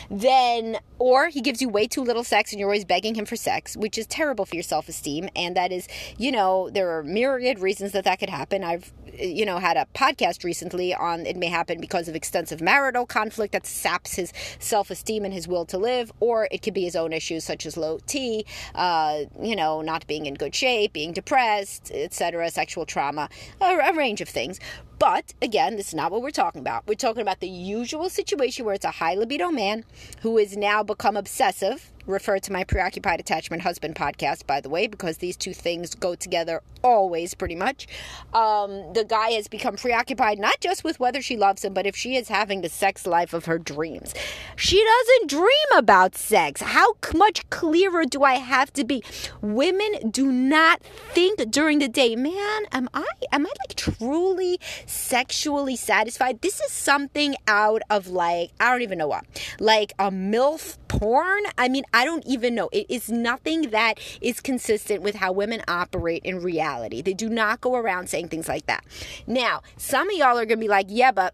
then, 0.10 0.78
or 1.00 1.30
he 1.30 1.42
gives 1.42 1.62
you 1.62 1.70
way 1.70 1.88
too 1.88 2.02
little 2.02 2.24
sex 2.24 2.52
and 2.52 2.60
you're 2.60 2.70
always 2.70 2.86
begging 2.86 3.16
him 3.16 3.26
for 3.26 3.36
sex, 3.36 3.76
which 3.76 3.98
is 3.98 4.06
terrible 4.06 4.46
for 4.46 4.56
your 4.56 4.64
self 4.64 4.88
esteem. 4.88 5.30
And 5.36 5.56
that 5.58 5.72
is, 5.72 5.88
you 6.18 6.32
know, 6.32 6.70
there 6.70 6.96
are 6.96 7.04
myriad 7.04 7.60
reasons 7.60 7.92
that 7.94 8.04
that 8.04 8.20
could 8.20 8.30
happen. 8.30 8.64
I've, 8.64 8.94
you 9.20 9.46
know, 9.46 9.58
had 9.58 9.78
a 9.78 9.88
podcast 9.94 10.44
recently 10.44 10.94
on 10.94 11.26
it 11.26 11.38
may 11.38 11.48
happen 11.48 11.80
because 11.80 12.08
of 12.08 12.16
extensive 12.16 12.62
marital 12.62 13.06
conflict 13.06 13.54
that 13.54 13.66
saps 13.66 14.16
his 14.16 14.34
self 14.60 14.90
esteem 14.90 15.26
and 15.26 15.34
his 15.34 15.48
will 15.48 15.66
to 15.66 15.78
live, 15.78 16.12
or 16.20 16.48
it 16.52 16.62
could 16.62 16.74
be 16.74 16.84
his 16.84 16.96
own 16.96 17.14
issues 17.14 17.44
such 17.44 17.66
as 17.66 17.78
low 17.78 18.00
T, 18.06 18.46
uh, 18.76 19.22
you 19.42 19.56
know, 19.56 19.82
not 19.82 20.06
being 20.08 20.26
in 20.26 20.34
good 20.34 20.56
shape, 20.56 20.94
being 20.94 21.14
depressed, 21.14 21.92
etc., 21.94 22.50
sexual 22.52 22.86
trauma, 22.86 23.30
a, 23.62 23.66
a 23.66 23.94
range 23.94 24.22
of 24.22 24.30
things. 24.30 24.60
But 25.00 25.34
again, 25.42 25.76
this 25.76 25.90
is 25.90 25.94
not 25.94 26.12
what 26.12 26.22
we're 26.22 26.32
talking 26.32 26.62
about. 26.62 26.88
We're 26.88 26.96
talking 26.96 27.22
about 27.22 27.40
the 27.40 27.50
usual 27.50 28.10
situation 28.10 28.66
where 28.66 28.76
it's 28.76 28.86
a 28.86 28.92
high 28.92 29.16
libido 29.16 29.50
man 29.50 29.84
who 30.22 30.38
has 30.38 30.56
now 30.56 30.84
become 30.84 31.18
obsessive 31.18 31.92
refer 32.08 32.40
to 32.40 32.52
my 32.52 32.64
preoccupied 32.64 33.20
attachment 33.20 33.64
husband 33.64 33.96
podcast, 33.96 34.46
by 34.46 34.62
the 34.62 34.70
way, 34.70 34.88
because 34.88 35.18
these 35.18 35.38
two 35.38 35.54
things 35.54 35.96
go 35.96 36.16
together 36.16 36.62
always 36.84 37.34
pretty 37.34 37.56
much. 37.56 37.88
Um, 38.34 38.94
the 38.94 39.04
guy 39.08 39.32
has 39.32 39.48
become 39.48 39.76
preoccupied 39.76 40.40
not 40.40 40.60
just 40.62 40.84
with 40.84 41.00
whether 41.00 41.22
she 41.22 41.36
loves 41.36 41.66
him, 41.66 41.74
but 41.74 41.86
if 41.86 41.96
she 41.96 42.16
is 42.16 42.30
having 42.30 42.62
the 42.62 42.70
sex 42.70 43.08
life 43.08 43.34
of 43.34 43.46
her 43.46 43.58
dreams. 43.58 44.14
She 44.56 44.84
doesn't 44.84 45.30
dream 45.30 45.78
about 45.78 46.16
sex. 46.16 46.62
How 46.62 46.94
much 47.14 47.50
clearer 47.50 48.06
do 48.06 48.24
I 48.24 48.36
have 48.36 48.72
to 48.74 48.84
be? 48.84 49.04
Women 49.42 50.12
do 50.12 50.32
not 50.32 50.82
think 51.14 51.50
during 51.50 51.80
the 51.80 51.88
day, 51.88 52.16
man, 52.16 52.66
am 52.72 52.90
I 52.94 53.08
am 53.32 53.46
I 53.46 53.50
like 53.68 53.76
truly 53.76 54.60
sexually 54.86 55.76
satisfied? 55.76 56.42
This 56.42 56.60
is 56.62 56.72
something 56.72 57.36
out 57.48 57.82
of 57.90 58.08
like 58.08 58.52
I 58.60 58.72
don't 58.72 58.82
even 58.82 58.98
know 58.98 59.08
what. 59.08 59.26
Like 59.60 59.94
a 59.98 60.12
MILF 60.12 60.78
porn? 60.88 61.44
I 61.58 61.68
mean, 61.68 61.84
I 61.96 62.04
don't 62.04 62.26
even 62.28 62.54
know. 62.54 62.68
It 62.74 62.88
is 62.90 63.10
nothing 63.10 63.70
that 63.70 64.00
is 64.20 64.42
consistent 64.42 65.02
with 65.02 65.16
how 65.16 65.32
women 65.32 65.62
operate 65.66 66.24
in 66.26 66.42
reality. 66.42 67.02
They 67.02 67.14
do 67.14 67.30
not 67.30 67.62
go 67.62 67.76
around 67.76 68.10
saying 68.10 68.28
things 68.28 68.50
like 68.50 68.66
that. 68.66 68.84
Now, 69.26 69.62
some 69.78 70.10
of 70.10 70.16
y'all 70.18 70.38
are 70.38 70.46
going 70.46 70.60
to 70.60 70.66
be 70.66 70.68
like, 70.68 70.88
yeah, 70.90 71.14
but 71.14 71.34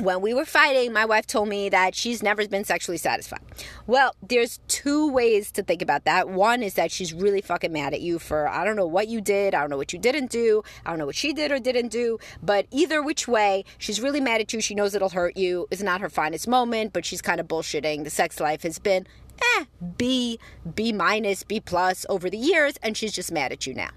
when 0.00 0.22
we 0.22 0.32
were 0.32 0.46
fighting, 0.46 0.92
my 0.92 1.04
wife 1.04 1.26
told 1.26 1.48
me 1.48 1.68
that 1.68 1.94
she's 1.94 2.22
never 2.22 2.48
been 2.48 2.64
sexually 2.64 2.96
satisfied. 2.96 3.42
Well, 3.86 4.16
there's 4.26 4.58
two 4.68 5.10
ways 5.10 5.52
to 5.52 5.62
think 5.62 5.82
about 5.82 6.04
that. 6.06 6.30
One 6.30 6.62
is 6.62 6.74
that 6.74 6.90
she's 6.90 7.12
really 7.12 7.42
fucking 7.42 7.72
mad 7.72 7.92
at 7.92 8.00
you 8.00 8.18
for 8.18 8.48
I 8.48 8.64
don't 8.64 8.76
know 8.76 8.86
what 8.86 9.08
you 9.08 9.20
did, 9.20 9.54
I 9.54 9.60
don't 9.60 9.70
know 9.70 9.76
what 9.76 9.92
you 9.92 9.98
didn't 9.98 10.30
do, 10.30 10.64
I 10.84 10.90
don't 10.90 10.98
know 10.98 11.06
what 11.06 11.14
she 11.14 11.32
did 11.32 11.52
or 11.52 11.58
didn't 11.58 11.88
do, 11.88 12.18
but 12.42 12.66
either 12.70 13.02
which 13.02 13.28
way, 13.28 13.64
she's 13.78 14.00
really 14.00 14.20
mad 14.20 14.40
at 14.40 14.52
you. 14.52 14.60
She 14.60 14.74
knows 14.74 14.94
it'll 14.94 15.10
hurt 15.10 15.36
you. 15.36 15.68
It's 15.70 15.82
not 15.82 16.00
her 16.00 16.08
finest 16.08 16.48
moment, 16.48 16.92
but 16.92 17.04
she's 17.04 17.22
kind 17.22 17.38
of 17.38 17.46
bullshitting. 17.46 18.04
The 18.04 18.10
sex 18.10 18.40
life 18.40 18.62
has 18.62 18.78
been 18.78 19.06
eh, 19.40 19.64
B, 19.96 20.38
B 20.74 20.92
minus, 20.92 21.42
B 21.42 21.60
plus 21.60 22.06
over 22.08 22.30
the 22.30 22.38
years, 22.38 22.74
and 22.82 22.96
she's 22.96 23.12
just 23.12 23.32
mad 23.32 23.52
at 23.52 23.66
you 23.66 23.74
now. 23.74 23.90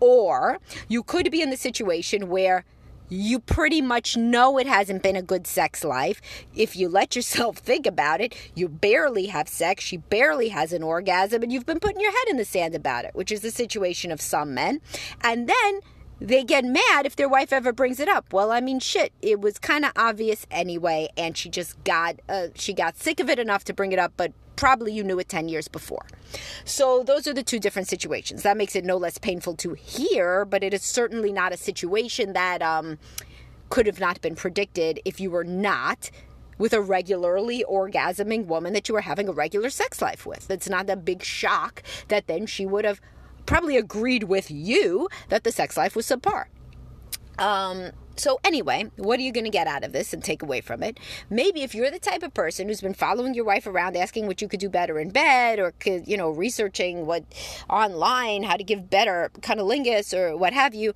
Or 0.00 0.58
you 0.88 1.02
could 1.02 1.30
be 1.30 1.42
in 1.42 1.50
the 1.50 1.56
situation 1.56 2.28
where 2.28 2.64
you 3.08 3.38
pretty 3.38 3.80
much 3.80 4.16
know 4.16 4.58
it 4.58 4.66
hasn't 4.66 5.02
been 5.02 5.16
a 5.16 5.22
good 5.22 5.46
sex 5.46 5.84
life. 5.84 6.20
If 6.54 6.76
you 6.76 6.88
let 6.88 7.14
yourself 7.14 7.56
think 7.58 7.86
about 7.86 8.20
it, 8.20 8.34
you 8.54 8.68
barely 8.68 9.26
have 9.26 9.48
sex, 9.48 9.84
she 9.84 9.96
barely 9.96 10.48
has 10.48 10.72
an 10.72 10.82
orgasm, 10.82 11.42
and 11.42 11.52
you've 11.52 11.66
been 11.66 11.80
putting 11.80 12.00
your 12.00 12.12
head 12.12 12.28
in 12.28 12.36
the 12.36 12.44
sand 12.44 12.74
about 12.74 13.04
it, 13.04 13.14
which 13.14 13.30
is 13.30 13.40
the 13.40 13.50
situation 13.50 14.10
of 14.10 14.20
some 14.20 14.54
men. 14.54 14.80
And 15.22 15.48
then 15.48 15.80
they 16.20 16.44
get 16.44 16.64
mad 16.64 17.04
if 17.04 17.16
their 17.16 17.28
wife 17.28 17.52
ever 17.52 17.72
brings 17.72 18.00
it 18.00 18.08
up. 18.08 18.32
Well, 18.32 18.50
I 18.50 18.60
mean, 18.60 18.80
shit, 18.80 19.12
it 19.20 19.40
was 19.40 19.58
kind 19.58 19.84
of 19.84 19.92
obvious 19.96 20.46
anyway, 20.50 21.08
and 21.16 21.36
she 21.36 21.48
just 21.48 21.82
got 21.84 22.20
uh, 22.28 22.48
she 22.54 22.72
got 22.72 22.96
sick 22.96 23.20
of 23.20 23.28
it 23.28 23.38
enough 23.38 23.64
to 23.64 23.74
bring 23.74 23.92
it 23.92 23.98
up, 23.98 24.12
but 24.16 24.32
probably 24.56 24.92
you 24.92 25.04
knew 25.04 25.18
it 25.18 25.28
10 25.28 25.48
years 25.48 25.68
before. 25.68 26.06
So 26.64 27.02
those 27.02 27.26
are 27.26 27.34
the 27.34 27.42
two 27.42 27.58
different 27.58 27.88
situations. 27.88 28.42
That 28.42 28.56
makes 28.56 28.74
it 28.74 28.84
no 28.84 28.96
less 28.96 29.18
painful 29.18 29.54
to 29.56 29.74
hear, 29.74 30.44
but 30.44 30.64
it 30.64 30.72
is 30.74 30.82
certainly 30.82 31.32
not 31.32 31.52
a 31.52 31.56
situation 31.56 32.32
that 32.32 32.62
um, 32.62 32.98
could 33.68 33.86
have 33.86 34.00
not 34.00 34.20
been 34.20 34.34
predicted 34.34 35.00
if 35.04 35.20
you 35.20 35.30
were 35.30 35.44
not 35.44 36.10
with 36.58 36.72
a 36.72 36.80
regularly 36.80 37.64
orgasming 37.70 38.46
woman 38.46 38.72
that 38.72 38.88
you 38.88 38.94
were 38.94 39.02
having 39.02 39.28
a 39.28 39.32
regular 39.32 39.68
sex 39.68 40.00
life 40.00 40.24
with. 40.24 40.50
It's 40.50 40.68
not 40.68 40.88
a 40.88 40.96
big 40.96 41.22
shock 41.22 41.82
that 42.08 42.26
then 42.26 42.46
she 42.46 42.64
would 42.64 42.86
have 42.86 43.00
probably 43.46 43.76
agreed 43.76 44.24
with 44.24 44.50
you 44.50 45.08
that 45.28 45.44
the 45.44 45.52
sex 45.52 45.76
life 45.76 45.96
was 45.96 46.06
subpar. 46.06 46.46
Um, 47.38 47.92
so, 48.18 48.40
anyway, 48.44 48.90
what 48.96 49.18
are 49.18 49.22
you 49.22 49.30
going 49.30 49.44
to 49.44 49.50
get 49.50 49.66
out 49.66 49.84
of 49.84 49.92
this 49.92 50.14
and 50.14 50.24
take 50.24 50.42
away 50.42 50.62
from 50.62 50.82
it? 50.82 50.98
Maybe 51.28 51.62
if 51.62 51.74
you're 51.74 51.90
the 51.90 51.98
type 51.98 52.22
of 52.22 52.32
person 52.32 52.68
who's 52.68 52.80
been 52.80 52.94
following 52.94 53.34
your 53.34 53.44
wife 53.44 53.66
around 53.66 53.94
asking 53.94 54.26
what 54.26 54.40
you 54.40 54.48
could 54.48 54.60
do 54.60 54.70
better 54.70 54.98
in 54.98 55.10
bed 55.10 55.58
or, 55.58 55.72
could, 55.72 56.08
you 56.08 56.16
know, 56.16 56.30
researching 56.30 57.04
what 57.04 57.24
online, 57.68 58.42
how 58.42 58.56
to 58.56 58.64
give 58.64 58.88
better 58.88 59.30
cunnilingus 59.40 60.16
or 60.16 60.34
what 60.34 60.54
have 60.54 60.74
you, 60.74 60.94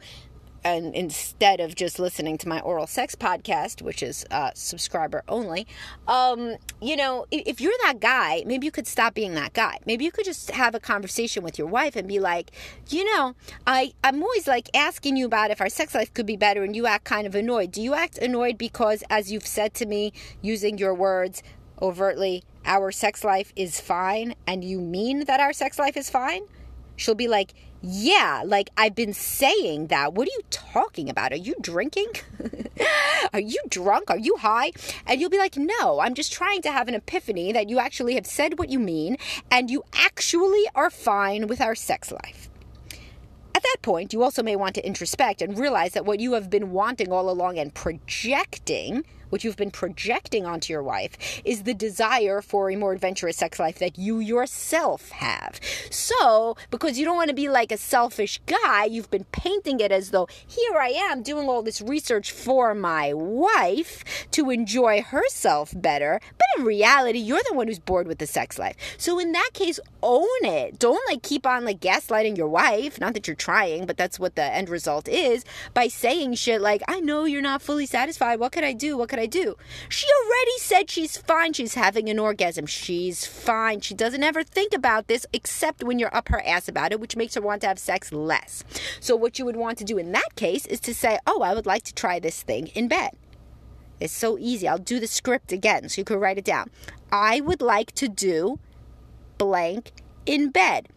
and 0.64 0.94
instead 0.94 1.60
of 1.60 1.74
just 1.74 1.98
listening 1.98 2.38
to 2.38 2.48
my 2.48 2.60
oral 2.60 2.86
sex 2.86 3.14
podcast, 3.14 3.82
which 3.82 4.02
is 4.02 4.26
uh, 4.30 4.50
subscriber 4.54 5.22
only, 5.28 5.66
um, 6.06 6.56
you 6.80 6.96
know, 6.96 7.26
if, 7.30 7.42
if, 7.46 7.60
you're 7.60 7.72
that 7.84 8.00
guy, 8.00 8.42
maybe 8.46 8.66
you 8.66 8.70
could 8.70 8.86
stop 8.86 9.14
being 9.14 9.34
that 9.34 9.52
guy. 9.52 9.78
Maybe 9.86 10.04
you 10.04 10.12
could 10.12 10.24
just 10.24 10.50
have 10.50 10.74
a 10.74 10.80
conversation 10.80 11.42
with 11.42 11.58
your 11.58 11.66
wife 11.66 11.96
and 11.96 12.06
be 12.06 12.20
like, 12.20 12.50
you 12.88 13.04
know, 13.04 13.34
I 13.66 13.92
I'm 14.04 14.22
always 14.22 14.46
like 14.46 14.68
asking 14.74 15.16
you 15.16 15.26
about 15.26 15.50
if 15.50 15.60
our 15.60 15.68
sex 15.68 15.94
life 15.94 16.12
could 16.12 16.26
be 16.26 16.36
better, 16.36 16.62
and 16.62 16.76
you 16.76 16.86
act 16.86 17.04
kind 17.04 17.26
of 17.26 17.34
annoyed. 17.34 17.72
Do 17.72 17.82
you 17.82 17.94
act 17.94 18.18
annoyed 18.18 18.58
because, 18.58 19.02
as 19.10 19.32
you've 19.32 19.46
said 19.46 19.74
to 19.74 19.86
me, 19.86 20.12
using 20.42 20.78
your 20.78 20.94
words 20.94 21.42
overtly, 21.80 22.44
our 22.64 22.92
sex 22.92 23.24
life 23.24 23.52
is 23.56 23.80
fine, 23.80 24.34
and 24.46 24.64
you 24.64 24.80
mean 24.80 25.24
that 25.24 25.40
our 25.40 25.52
sex 25.52 25.78
life 25.78 25.96
is 25.96 26.10
fine? 26.10 26.42
She'll 26.96 27.14
be 27.14 27.28
like 27.28 27.54
yeah, 27.82 28.42
like 28.44 28.70
I've 28.76 28.94
been 28.94 29.14
saying 29.14 29.86
that. 29.86 30.12
What 30.12 30.28
are 30.28 30.32
you 30.32 30.42
talking 30.50 31.08
about? 31.08 31.32
Are 31.32 31.36
you 31.36 31.54
drinking? 31.60 32.08
are 33.32 33.40
you 33.40 33.58
drunk? 33.68 34.10
Are 34.10 34.18
you 34.18 34.36
high? 34.36 34.72
And 35.06 35.20
you'll 35.20 35.30
be 35.30 35.38
like, 35.38 35.56
no, 35.56 36.00
I'm 36.00 36.14
just 36.14 36.32
trying 36.32 36.60
to 36.62 36.72
have 36.72 36.88
an 36.88 36.94
epiphany 36.94 37.52
that 37.52 37.68
you 37.68 37.78
actually 37.78 38.14
have 38.14 38.26
said 38.26 38.58
what 38.58 38.68
you 38.68 38.78
mean 38.78 39.16
and 39.50 39.70
you 39.70 39.82
actually 39.94 40.64
are 40.74 40.90
fine 40.90 41.46
with 41.46 41.60
our 41.60 41.74
sex 41.74 42.12
life. 42.12 42.50
At 43.54 43.62
that 43.62 43.82
point, 43.82 44.12
you 44.12 44.22
also 44.22 44.42
may 44.42 44.56
want 44.56 44.74
to 44.76 44.86
introspect 44.86 45.42
and 45.42 45.58
realize 45.58 45.92
that 45.92 46.04
what 46.04 46.20
you 46.20 46.34
have 46.34 46.50
been 46.50 46.72
wanting 46.72 47.12
all 47.12 47.30
along 47.30 47.58
and 47.58 47.74
projecting 47.74 49.04
what 49.30 49.42
you've 49.42 49.56
been 49.56 49.70
projecting 49.70 50.44
onto 50.44 50.72
your 50.72 50.82
wife, 50.82 51.40
is 51.44 51.62
the 51.62 51.74
desire 51.74 52.42
for 52.42 52.70
a 52.70 52.76
more 52.76 52.92
adventurous 52.92 53.38
sex 53.38 53.58
life 53.58 53.78
that 53.78 53.98
you 53.98 54.18
yourself 54.18 55.10
have. 55.10 55.58
So, 55.90 56.56
because 56.70 56.98
you 56.98 57.04
don't 57.04 57.16
want 57.16 57.28
to 57.28 57.34
be 57.34 57.48
like 57.48 57.72
a 57.72 57.76
selfish 57.76 58.40
guy, 58.46 58.84
you've 58.84 59.10
been 59.10 59.24
painting 59.32 59.80
it 59.80 59.92
as 59.92 60.10
though 60.10 60.28
here 60.46 60.78
I 60.78 60.88
am 60.88 61.22
doing 61.22 61.48
all 61.48 61.62
this 61.62 61.80
research 61.80 62.32
for 62.32 62.74
my 62.74 63.12
wife 63.14 64.04
to 64.32 64.50
enjoy 64.50 65.02
herself 65.02 65.72
better. 65.74 66.20
But 66.36 66.46
in 66.58 66.64
reality, 66.64 67.18
you're 67.18 67.40
the 67.48 67.56
one 67.56 67.68
who's 67.68 67.78
bored 67.78 68.06
with 68.06 68.18
the 68.18 68.26
sex 68.26 68.58
life. 68.58 68.76
So, 68.98 69.18
in 69.18 69.32
that 69.32 69.50
case, 69.54 69.80
own 70.02 70.26
it. 70.42 70.78
Don't 70.78 71.00
like 71.08 71.22
keep 71.22 71.46
on 71.46 71.64
like 71.64 71.80
gaslighting 71.80 72.36
your 72.36 72.48
wife. 72.48 73.00
Not 73.00 73.14
that 73.14 73.26
you're 73.26 73.36
trying, 73.36 73.86
but 73.86 73.96
that's 73.96 74.18
what 74.18 74.34
the 74.34 74.42
end 74.42 74.68
result 74.68 75.08
is 75.08 75.44
by 75.74 75.88
saying 75.88 76.34
shit 76.34 76.60
like, 76.60 76.82
I 76.88 77.00
know 77.00 77.24
you're 77.24 77.42
not 77.42 77.62
fully 77.62 77.86
satisfied. 77.86 78.40
What 78.40 78.52
could 78.52 78.64
I 78.64 78.72
do? 78.72 78.96
What 78.96 79.08
could 79.08 79.19
I 79.20 79.26
do? 79.26 79.56
She 79.88 80.06
already 80.24 80.58
said 80.58 80.90
she's 80.90 81.16
fine. 81.16 81.52
She's 81.52 81.74
having 81.74 82.08
an 82.08 82.18
orgasm. 82.18 82.66
She's 82.66 83.26
fine. 83.26 83.80
She 83.80 83.94
doesn't 83.94 84.22
ever 84.22 84.42
think 84.42 84.74
about 84.74 85.06
this 85.06 85.26
except 85.32 85.84
when 85.84 85.98
you're 85.98 86.14
up 86.14 86.28
her 86.28 86.44
ass 86.46 86.68
about 86.68 86.92
it, 86.92 87.00
which 87.00 87.16
makes 87.16 87.34
her 87.34 87.40
want 87.40 87.60
to 87.62 87.68
have 87.68 87.78
sex 87.78 88.12
less. 88.12 88.64
So, 89.00 89.16
what 89.16 89.38
you 89.38 89.44
would 89.44 89.56
want 89.56 89.78
to 89.78 89.84
do 89.84 89.98
in 89.98 90.12
that 90.12 90.34
case 90.36 90.66
is 90.66 90.80
to 90.80 90.94
say, 90.94 91.18
Oh, 91.26 91.42
I 91.42 91.54
would 91.54 91.66
like 91.66 91.84
to 91.84 91.94
try 91.94 92.18
this 92.18 92.42
thing 92.42 92.68
in 92.68 92.88
bed. 92.88 93.10
It's 94.00 94.12
so 94.12 94.38
easy. 94.38 94.66
I'll 94.66 94.78
do 94.78 94.98
the 94.98 95.06
script 95.06 95.52
again 95.52 95.88
so 95.88 96.00
you 96.00 96.04
can 96.04 96.18
write 96.18 96.38
it 96.38 96.44
down. 96.44 96.70
I 97.12 97.40
would 97.40 97.60
like 97.60 97.92
to 97.96 98.08
do 98.08 98.58
blank 99.36 99.92
in 100.26 100.50
bed. 100.50 100.88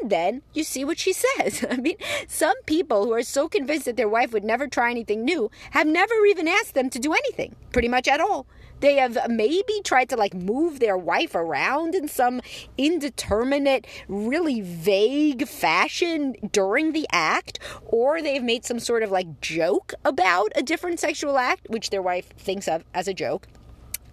And 0.00 0.10
then 0.10 0.42
you 0.52 0.64
see 0.64 0.84
what 0.84 0.98
she 0.98 1.12
says. 1.12 1.64
I 1.70 1.76
mean, 1.76 1.96
some 2.26 2.56
people 2.66 3.04
who 3.04 3.12
are 3.12 3.22
so 3.22 3.48
convinced 3.48 3.86
that 3.86 3.96
their 3.96 4.08
wife 4.08 4.32
would 4.32 4.44
never 4.44 4.66
try 4.66 4.90
anything 4.90 5.24
new 5.24 5.50
have 5.70 5.86
never 5.86 6.14
even 6.26 6.48
asked 6.48 6.74
them 6.74 6.90
to 6.90 6.98
do 6.98 7.12
anything, 7.12 7.56
pretty 7.72 7.88
much 7.88 8.08
at 8.08 8.20
all. 8.20 8.46
They 8.80 8.96
have 8.96 9.18
maybe 9.28 9.80
tried 9.84 10.08
to 10.08 10.16
like 10.16 10.32
move 10.32 10.80
their 10.80 10.96
wife 10.96 11.34
around 11.34 11.94
in 11.94 12.08
some 12.08 12.40
indeterminate, 12.78 13.86
really 14.08 14.62
vague 14.62 15.46
fashion 15.46 16.34
during 16.50 16.92
the 16.92 17.06
act, 17.12 17.58
or 17.84 18.22
they've 18.22 18.42
made 18.42 18.64
some 18.64 18.80
sort 18.80 19.02
of 19.02 19.10
like 19.10 19.40
joke 19.42 19.92
about 20.04 20.52
a 20.54 20.62
different 20.62 20.98
sexual 20.98 21.36
act, 21.36 21.68
which 21.68 21.90
their 21.90 22.02
wife 22.02 22.30
thinks 22.38 22.68
of 22.68 22.84
as 22.94 23.06
a 23.06 23.14
joke. 23.14 23.46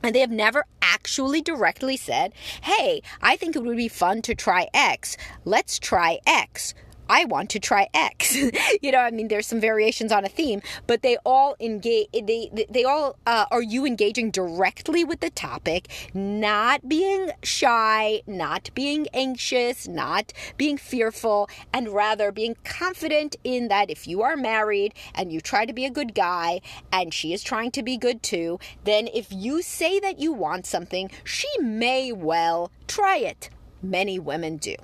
And 0.04 0.14
they 0.14 0.20
have 0.20 0.32
never 0.32 0.66
actually 0.94 1.42
directly 1.42 1.98
said, 1.98 2.34
Hey, 2.62 3.02
I 3.22 3.36
think 3.38 3.56
it 3.56 3.64
would 3.64 3.78
be 3.78 3.88
fun 3.88 4.22
to 4.24 4.36
try 4.36 4.68
X. 4.74 5.18
Let's 5.46 5.80
try 5.80 6.20
X. 6.26 6.74
I 7.10 7.26
want 7.26 7.50
to 7.52 7.60
try 7.60 7.88
X. 7.94 8.36
you 8.82 8.92
know, 8.92 9.00
I 9.00 9.12
mean, 9.12 9.28
there's 9.28 9.48
some 9.48 9.60
variations 9.60 10.12
on 10.12 10.26
a 10.26 10.30
theme, 10.30 10.62
but 10.86 11.02
they 11.02 11.18
all 11.26 11.56
engage. 11.60 12.08
They 12.12 12.68
they 12.70 12.84
all 12.84 13.18
uh, 13.26 13.46
are 13.52 13.62
you 13.62 13.86
engaging 13.86 14.32
directly 14.32 15.04
with 15.04 15.20
the 15.20 15.30
topic, 15.30 15.88
not 16.14 16.88
being 16.88 17.32
shy, 17.44 18.22
not 18.28 18.70
being 18.74 19.08
anxious, 19.14 19.88
not 19.88 20.34
being 20.58 20.78
fearful, 20.78 21.50
and 21.74 21.90
rather 21.90 22.32
being 22.32 22.56
confident 22.64 23.36
in 23.44 23.68
that 23.68 23.90
if 23.90 24.08
you 24.08 24.22
are 24.22 24.36
married 24.36 24.94
and 25.16 25.32
you 25.32 25.42
try 25.42 25.66
to 25.66 25.74
be 25.74 25.86
a 25.86 25.90
good 25.90 26.14
guy 26.14 26.62
and 26.92 27.14
she 27.14 27.34
is 27.34 27.44
trying 27.44 27.72
to 27.72 27.84
be 27.84 27.98
good 27.98 28.22
too, 28.24 28.60
then 28.84 29.08
if 29.14 29.28
you 29.32 29.62
say 29.62 30.00
that 30.00 30.20
you 30.20 30.34
want 30.34 30.66
something, 30.66 31.10
she 31.24 31.48
may 31.60 32.12
well 32.12 32.72
try 32.88 33.18
it. 33.18 33.50
Many 33.82 34.20
women 34.20 34.58
do. 34.58 34.76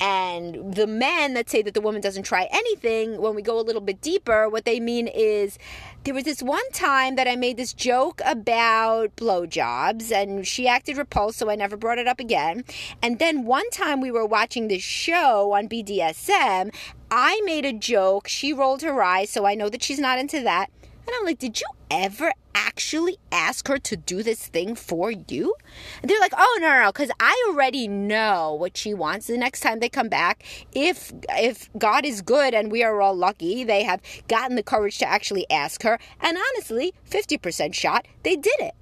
And 0.00 0.74
the 0.74 0.86
men 0.86 1.34
that 1.34 1.48
say 1.48 1.62
that 1.62 1.74
the 1.74 1.80
woman 1.80 2.00
doesn't 2.00 2.24
try 2.24 2.48
anything, 2.50 3.20
when 3.20 3.34
we 3.34 3.42
go 3.42 3.58
a 3.58 3.62
little 3.62 3.80
bit 3.80 4.00
deeper, 4.00 4.48
what 4.48 4.64
they 4.64 4.80
mean 4.80 5.06
is 5.06 5.58
there 6.04 6.12
was 6.12 6.24
this 6.24 6.42
one 6.42 6.68
time 6.72 7.14
that 7.16 7.28
I 7.28 7.36
made 7.36 7.56
this 7.56 7.72
joke 7.72 8.20
about 8.24 9.14
blowjobs, 9.16 10.10
and 10.10 10.46
she 10.46 10.66
acted 10.66 10.96
repulsed, 10.96 11.38
so 11.38 11.48
I 11.48 11.54
never 11.54 11.76
brought 11.76 11.98
it 11.98 12.08
up 12.08 12.20
again. 12.20 12.64
And 13.00 13.18
then 13.18 13.44
one 13.44 13.70
time 13.70 14.00
we 14.00 14.10
were 14.10 14.26
watching 14.26 14.68
this 14.68 14.82
show 14.82 15.52
on 15.52 15.68
BDSM, 15.68 16.74
I 17.10 17.40
made 17.44 17.64
a 17.64 17.72
joke. 17.72 18.28
She 18.28 18.52
rolled 18.52 18.82
her 18.82 19.02
eyes, 19.02 19.30
so 19.30 19.46
I 19.46 19.54
know 19.54 19.68
that 19.68 19.82
she's 19.82 20.00
not 20.00 20.18
into 20.18 20.40
that. 20.42 20.70
And 21.12 21.20
I'm 21.20 21.26
like, 21.26 21.38
did 21.38 21.60
you 21.60 21.66
ever 21.90 22.32
actually 22.54 23.18
ask 23.30 23.68
her 23.68 23.76
to 23.76 23.96
do 23.98 24.22
this 24.22 24.46
thing 24.46 24.74
for 24.74 25.10
you? 25.10 25.54
And 26.00 26.10
they're 26.10 26.18
like, 26.20 26.32
oh 26.34 26.58
no, 26.58 26.68
no, 26.68 26.84
no, 26.84 26.92
because 26.92 27.10
I 27.20 27.36
already 27.50 27.86
know 27.86 28.54
what 28.54 28.78
she 28.78 28.94
wants. 28.94 29.26
The 29.26 29.36
next 29.36 29.60
time 29.60 29.80
they 29.80 29.90
come 29.90 30.08
back, 30.08 30.42
if 30.72 31.12
if 31.28 31.68
God 31.76 32.06
is 32.06 32.22
good 32.22 32.54
and 32.54 32.72
we 32.72 32.82
are 32.82 33.02
all 33.02 33.14
lucky, 33.14 33.62
they 33.62 33.82
have 33.82 34.00
gotten 34.26 34.56
the 34.56 34.62
courage 34.62 34.96
to 35.00 35.06
actually 35.06 35.44
ask 35.50 35.82
her. 35.82 35.98
And 36.18 36.38
honestly, 36.38 36.94
50% 37.10 37.74
shot, 37.74 38.06
they 38.22 38.36
did 38.36 38.58
it. 38.60 38.74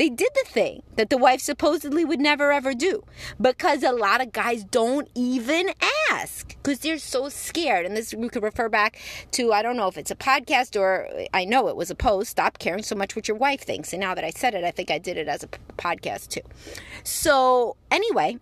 They 0.00 0.08
did 0.08 0.30
the 0.32 0.48
thing 0.48 0.82
that 0.96 1.10
the 1.10 1.18
wife 1.18 1.42
supposedly 1.42 2.06
would 2.06 2.20
never 2.20 2.52
ever 2.52 2.72
do 2.72 3.04
because 3.38 3.82
a 3.82 3.92
lot 3.92 4.22
of 4.22 4.32
guys 4.32 4.64
don't 4.64 5.06
even 5.14 5.72
ask 6.10 6.48
because 6.48 6.78
they're 6.78 6.96
so 6.96 7.28
scared. 7.28 7.84
And 7.84 7.94
this 7.94 8.14
we 8.14 8.30
could 8.30 8.42
refer 8.42 8.70
back 8.70 8.98
to 9.32 9.52
I 9.52 9.60
don't 9.60 9.76
know 9.76 9.88
if 9.88 9.98
it's 9.98 10.10
a 10.10 10.16
podcast 10.16 10.80
or 10.80 11.06
I 11.34 11.44
know 11.44 11.68
it 11.68 11.76
was 11.76 11.90
a 11.90 11.94
post. 11.94 12.30
Stop 12.30 12.58
caring 12.58 12.82
so 12.82 12.96
much 12.96 13.14
what 13.14 13.28
your 13.28 13.36
wife 13.36 13.60
thinks. 13.60 13.92
And 13.92 14.00
now 14.00 14.14
that 14.14 14.24
I 14.24 14.30
said 14.30 14.54
it, 14.54 14.64
I 14.64 14.70
think 14.70 14.90
I 14.90 14.96
did 14.96 15.18
it 15.18 15.28
as 15.28 15.42
a 15.42 15.48
podcast 15.76 16.28
too. 16.28 16.48
So 17.04 17.76
anyway, 17.90 18.38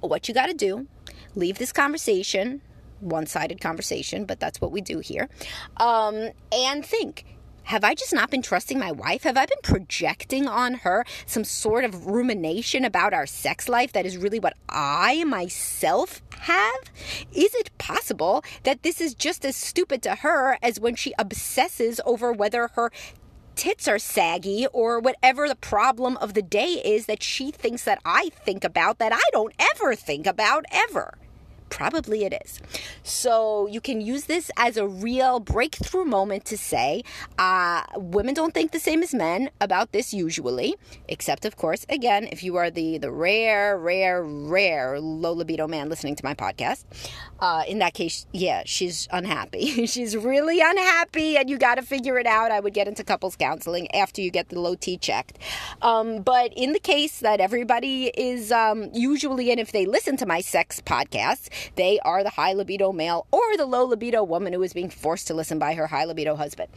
what 0.00 0.26
you 0.26 0.34
got 0.34 0.46
to 0.46 0.54
do, 0.54 0.88
leave 1.36 1.58
this 1.58 1.70
conversation 1.70 2.62
one 3.00 3.26
sided 3.26 3.60
conversation, 3.60 4.24
but 4.24 4.40
that's 4.40 4.60
what 4.60 4.72
we 4.72 4.80
do 4.80 4.98
here. 4.98 5.28
Um, 5.76 6.30
and 6.50 6.84
think 6.84 7.24
have 7.68 7.84
I 7.84 7.94
just 7.94 8.14
not 8.14 8.30
been 8.30 8.40
trusting 8.40 8.78
my 8.78 8.90
wife? 8.90 9.24
Have 9.24 9.36
I 9.36 9.44
been 9.44 9.58
projecting 9.62 10.48
on 10.48 10.72
her 10.72 11.04
some 11.26 11.44
sort 11.44 11.84
of 11.84 12.06
rumination 12.06 12.82
about 12.82 13.12
our 13.12 13.26
sex 13.26 13.68
life 13.68 13.92
that 13.92 14.06
is 14.06 14.16
really 14.16 14.40
what 14.40 14.56
I 14.70 15.22
myself 15.24 16.22
have? 16.38 16.90
Is 17.30 17.54
it 17.54 17.76
possible 17.76 18.42
that 18.62 18.84
this 18.84 19.02
is 19.02 19.14
just 19.14 19.44
as 19.44 19.54
stupid 19.54 20.02
to 20.04 20.14
her 20.14 20.56
as 20.62 20.80
when 20.80 20.94
she 20.94 21.12
obsesses 21.18 22.00
over 22.06 22.32
whether 22.32 22.68
her 22.68 22.90
tits 23.54 23.86
are 23.86 23.98
saggy 23.98 24.66
or 24.72 24.98
whatever 24.98 25.46
the 25.46 25.54
problem 25.54 26.16
of 26.22 26.32
the 26.32 26.40
day 26.40 26.80
is 26.82 27.04
that 27.04 27.22
she 27.22 27.50
thinks 27.50 27.84
that 27.84 28.00
I 28.02 28.30
think 28.46 28.64
about 28.64 28.96
that 28.98 29.12
I 29.12 29.20
don't 29.30 29.52
ever 29.58 29.94
think 29.94 30.26
about 30.26 30.64
ever? 30.70 31.18
Probably 31.68 32.24
it 32.24 32.34
is. 32.44 32.60
So 33.02 33.66
you 33.66 33.80
can 33.80 34.00
use 34.00 34.24
this 34.24 34.50
as 34.56 34.76
a 34.76 34.86
real 34.86 35.40
breakthrough 35.40 36.04
moment 36.04 36.44
to 36.46 36.58
say, 36.58 37.02
uh, 37.38 37.82
women 37.96 38.34
don't 38.34 38.54
think 38.54 38.72
the 38.72 38.78
same 38.78 39.02
as 39.02 39.14
men 39.14 39.50
about 39.60 39.92
this 39.92 40.12
usually, 40.12 40.74
except 41.08 41.44
of 41.44 41.56
course, 41.56 41.86
again, 41.88 42.28
if 42.30 42.42
you 42.42 42.56
are 42.56 42.70
the 42.70 42.98
the 42.98 43.10
rare, 43.10 43.78
rare, 43.78 44.22
rare 44.22 45.00
low 45.00 45.32
libido 45.32 45.66
man 45.66 45.88
listening 45.88 46.16
to 46.16 46.24
my 46.24 46.34
podcast. 46.34 46.84
Uh, 47.40 47.62
in 47.68 47.78
that 47.78 47.94
case, 47.94 48.26
yeah, 48.32 48.62
she's 48.66 49.08
unhappy. 49.12 49.86
she's 49.86 50.16
really 50.16 50.60
unhappy, 50.60 51.36
and 51.36 51.48
you 51.48 51.56
got 51.58 51.76
to 51.76 51.82
figure 51.82 52.18
it 52.18 52.26
out. 52.26 52.50
I 52.50 52.60
would 52.60 52.74
get 52.74 52.88
into 52.88 53.04
couples 53.04 53.36
counseling 53.36 53.92
after 53.94 54.20
you 54.20 54.30
get 54.30 54.48
the 54.48 54.60
low 54.60 54.74
T 54.74 54.96
checked. 54.96 55.38
Um, 55.82 56.22
but 56.22 56.52
in 56.56 56.72
the 56.72 56.80
case 56.80 57.20
that 57.20 57.40
everybody 57.40 58.06
is 58.06 58.50
um, 58.50 58.90
usually, 58.92 59.50
and 59.50 59.60
if 59.60 59.72
they 59.72 59.86
listen 59.86 60.16
to 60.18 60.26
my 60.26 60.40
sex 60.40 60.80
podcasts, 60.84 61.48
they 61.76 61.98
are 62.00 62.22
the 62.22 62.30
high 62.30 62.52
libido 62.52 62.92
male 62.92 63.26
or 63.30 63.56
the 63.56 63.66
low 63.66 63.84
libido 63.84 64.22
woman 64.22 64.52
who 64.52 64.62
is 64.62 64.72
being 64.72 64.90
forced 64.90 65.26
to 65.28 65.34
listen 65.34 65.58
by 65.58 65.74
her 65.74 65.86
high 65.86 66.04
libido 66.04 66.36
husband. 66.36 66.68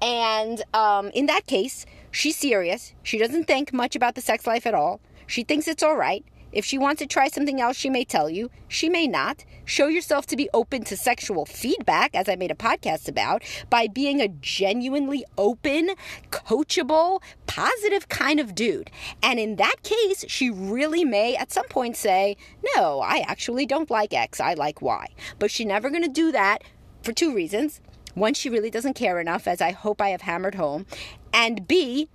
And 0.00 0.62
um, 0.74 1.10
in 1.14 1.26
that 1.26 1.46
case, 1.46 1.86
she's 2.10 2.36
serious. 2.36 2.94
She 3.02 3.18
doesn't 3.18 3.44
think 3.44 3.72
much 3.72 3.96
about 3.96 4.14
the 4.14 4.20
sex 4.20 4.46
life 4.46 4.66
at 4.66 4.74
all. 4.74 5.00
She 5.26 5.42
thinks 5.42 5.68
it's 5.68 5.82
all 5.82 5.96
right. 5.96 6.24
If 6.56 6.64
she 6.64 6.78
wants 6.78 7.00
to 7.00 7.06
try 7.06 7.28
something 7.28 7.60
else, 7.60 7.76
she 7.76 7.90
may 7.90 8.02
tell 8.02 8.30
you. 8.30 8.50
She 8.66 8.88
may 8.88 9.06
not. 9.06 9.44
Show 9.66 9.88
yourself 9.88 10.24
to 10.28 10.36
be 10.36 10.48
open 10.54 10.84
to 10.84 10.96
sexual 10.96 11.44
feedback, 11.44 12.14
as 12.14 12.30
I 12.30 12.36
made 12.36 12.50
a 12.50 12.54
podcast 12.54 13.08
about, 13.08 13.42
by 13.68 13.88
being 13.88 14.22
a 14.22 14.28
genuinely 14.28 15.22
open, 15.36 15.90
coachable, 16.30 17.20
positive 17.46 18.08
kind 18.08 18.40
of 18.40 18.54
dude. 18.54 18.90
And 19.22 19.38
in 19.38 19.56
that 19.56 19.82
case, 19.82 20.24
she 20.28 20.48
really 20.48 21.04
may 21.04 21.36
at 21.36 21.52
some 21.52 21.66
point 21.66 21.94
say, 21.94 22.38
No, 22.74 23.00
I 23.00 23.18
actually 23.28 23.66
don't 23.66 23.90
like 23.90 24.14
X, 24.14 24.40
I 24.40 24.54
like 24.54 24.80
Y. 24.80 25.08
But 25.38 25.50
she's 25.50 25.66
never 25.66 25.90
going 25.90 26.04
to 26.04 26.08
do 26.08 26.32
that 26.32 26.64
for 27.02 27.12
two 27.12 27.34
reasons. 27.34 27.82
One, 28.14 28.32
she 28.32 28.48
really 28.48 28.70
doesn't 28.70 28.94
care 28.94 29.20
enough, 29.20 29.46
as 29.46 29.60
I 29.60 29.72
hope 29.72 30.00
I 30.00 30.08
have 30.08 30.22
hammered 30.22 30.54
home. 30.54 30.86
And 31.34 31.68
B, 31.68 32.08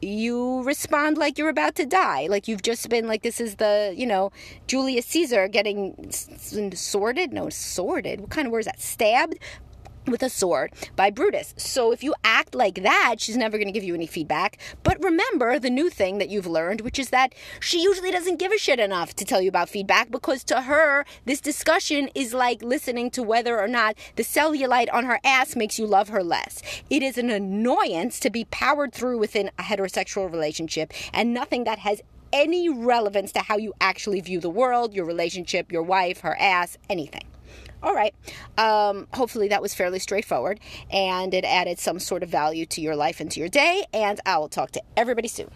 you 0.00 0.62
respond 0.62 1.18
like 1.18 1.38
you're 1.38 1.48
about 1.48 1.74
to 1.76 1.86
die. 1.86 2.26
Like 2.28 2.48
you've 2.48 2.62
just 2.62 2.88
been 2.88 3.06
like 3.06 3.22
this 3.22 3.40
is 3.40 3.56
the, 3.56 3.94
you 3.96 4.06
know, 4.06 4.32
Julius 4.66 5.06
Caesar 5.06 5.48
getting 5.48 6.10
sworded? 6.10 7.32
No, 7.32 7.48
sworded. 7.48 8.20
What 8.20 8.30
kind 8.30 8.46
of 8.46 8.52
word 8.52 8.60
is 8.60 8.66
that? 8.66 8.80
Stabbed 8.80 9.38
with 10.10 10.22
a 10.22 10.28
sword 10.28 10.72
by 10.96 11.10
Brutus. 11.10 11.54
So 11.56 11.92
if 11.92 12.02
you 12.02 12.14
act 12.24 12.54
like 12.54 12.82
that, 12.82 13.16
she's 13.18 13.36
never 13.36 13.56
going 13.56 13.68
to 13.68 13.72
give 13.72 13.84
you 13.84 13.94
any 13.94 14.06
feedback. 14.06 14.58
But 14.82 15.02
remember 15.02 15.58
the 15.58 15.70
new 15.70 15.90
thing 15.90 16.18
that 16.18 16.28
you've 16.28 16.46
learned, 16.46 16.80
which 16.82 16.98
is 16.98 17.10
that 17.10 17.34
she 17.60 17.82
usually 17.82 18.10
doesn't 18.10 18.38
give 18.38 18.52
a 18.52 18.58
shit 18.58 18.80
enough 18.80 19.14
to 19.16 19.24
tell 19.24 19.40
you 19.40 19.48
about 19.48 19.68
feedback 19.68 20.10
because 20.10 20.44
to 20.44 20.62
her, 20.62 21.04
this 21.24 21.40
discussion 21.40 22.08
is 22.14 22.34
like 22.34 22.62
listening 22.62 23.10
to 23.12 23.22
whether 23.22 23.58
or 23.58 23.68
not 23.68 23.96
the 24.16 24.22
cellulite 24.22 24.92
on 24.92 25.04
her 25.04 25.20
ass 25.24 25.56
makes 25.56 25.78
you 25.78 25.86
love 25.86 26.08
her 26.08 26.22
less. 26.22 26.62
It 26.90 27.02
is 27.02 27.18
an 27.18 27.30
annoyance 27.30 28.20
to 28.20 28.30
be 28.30 28.44
powered 28.46 28.92
through 28.92 29.18
within 29.18 29.50
a 29.58 29.62
heterosexual 29.62 30.30
relationship 30.30 30.92
and 31.12 31.34
nothing 31.34 31.64
that 31.64 31.80
has 31.80 32.02
any 32.32 32.68
relevance 32.68 33.32
to 33.32 33.40
how 33.40 33.56
you 33.56 33.72
actually 33.80 34.20
view 34.20 34.40
the 34.40 34.50
world, 34.50 34.94
your 34.94 35.04
relationship, 35.04 35.72
your 35.72 35.82
wife, 35.82 36.20
her 36.20 36.36
ass, 36.38 36.76
anything. 36.88 37.24
All 37.82 37.94
right. 37.94 38.14
Um, 38.56 39.06
hopefully 39.14 39.48
that 39.48 39.62
was 39.62 39.74
fairly 39.74 39.98
straightforward 39.98 40.60
and 40.90 41.32
it 41.32 41.44
added 41.44 41.78
some 41.78 41.98
sort 41.98 42.22
of 42.22 42.28
value 42.28 42.66
to 42.66 42.80
your 42.80 42.96
life 42.96 43.20
and 43.20 43.30
to 43.30 43.40
your 43.40 43.48
day. 43.48 43.84
And 43.92 44.20
I 44.26 44.38
will 44.38 44.48
talk 44.48 44.72
to 44.72 44.82
everybody 44.96 45.28
soon. 45.28 45.50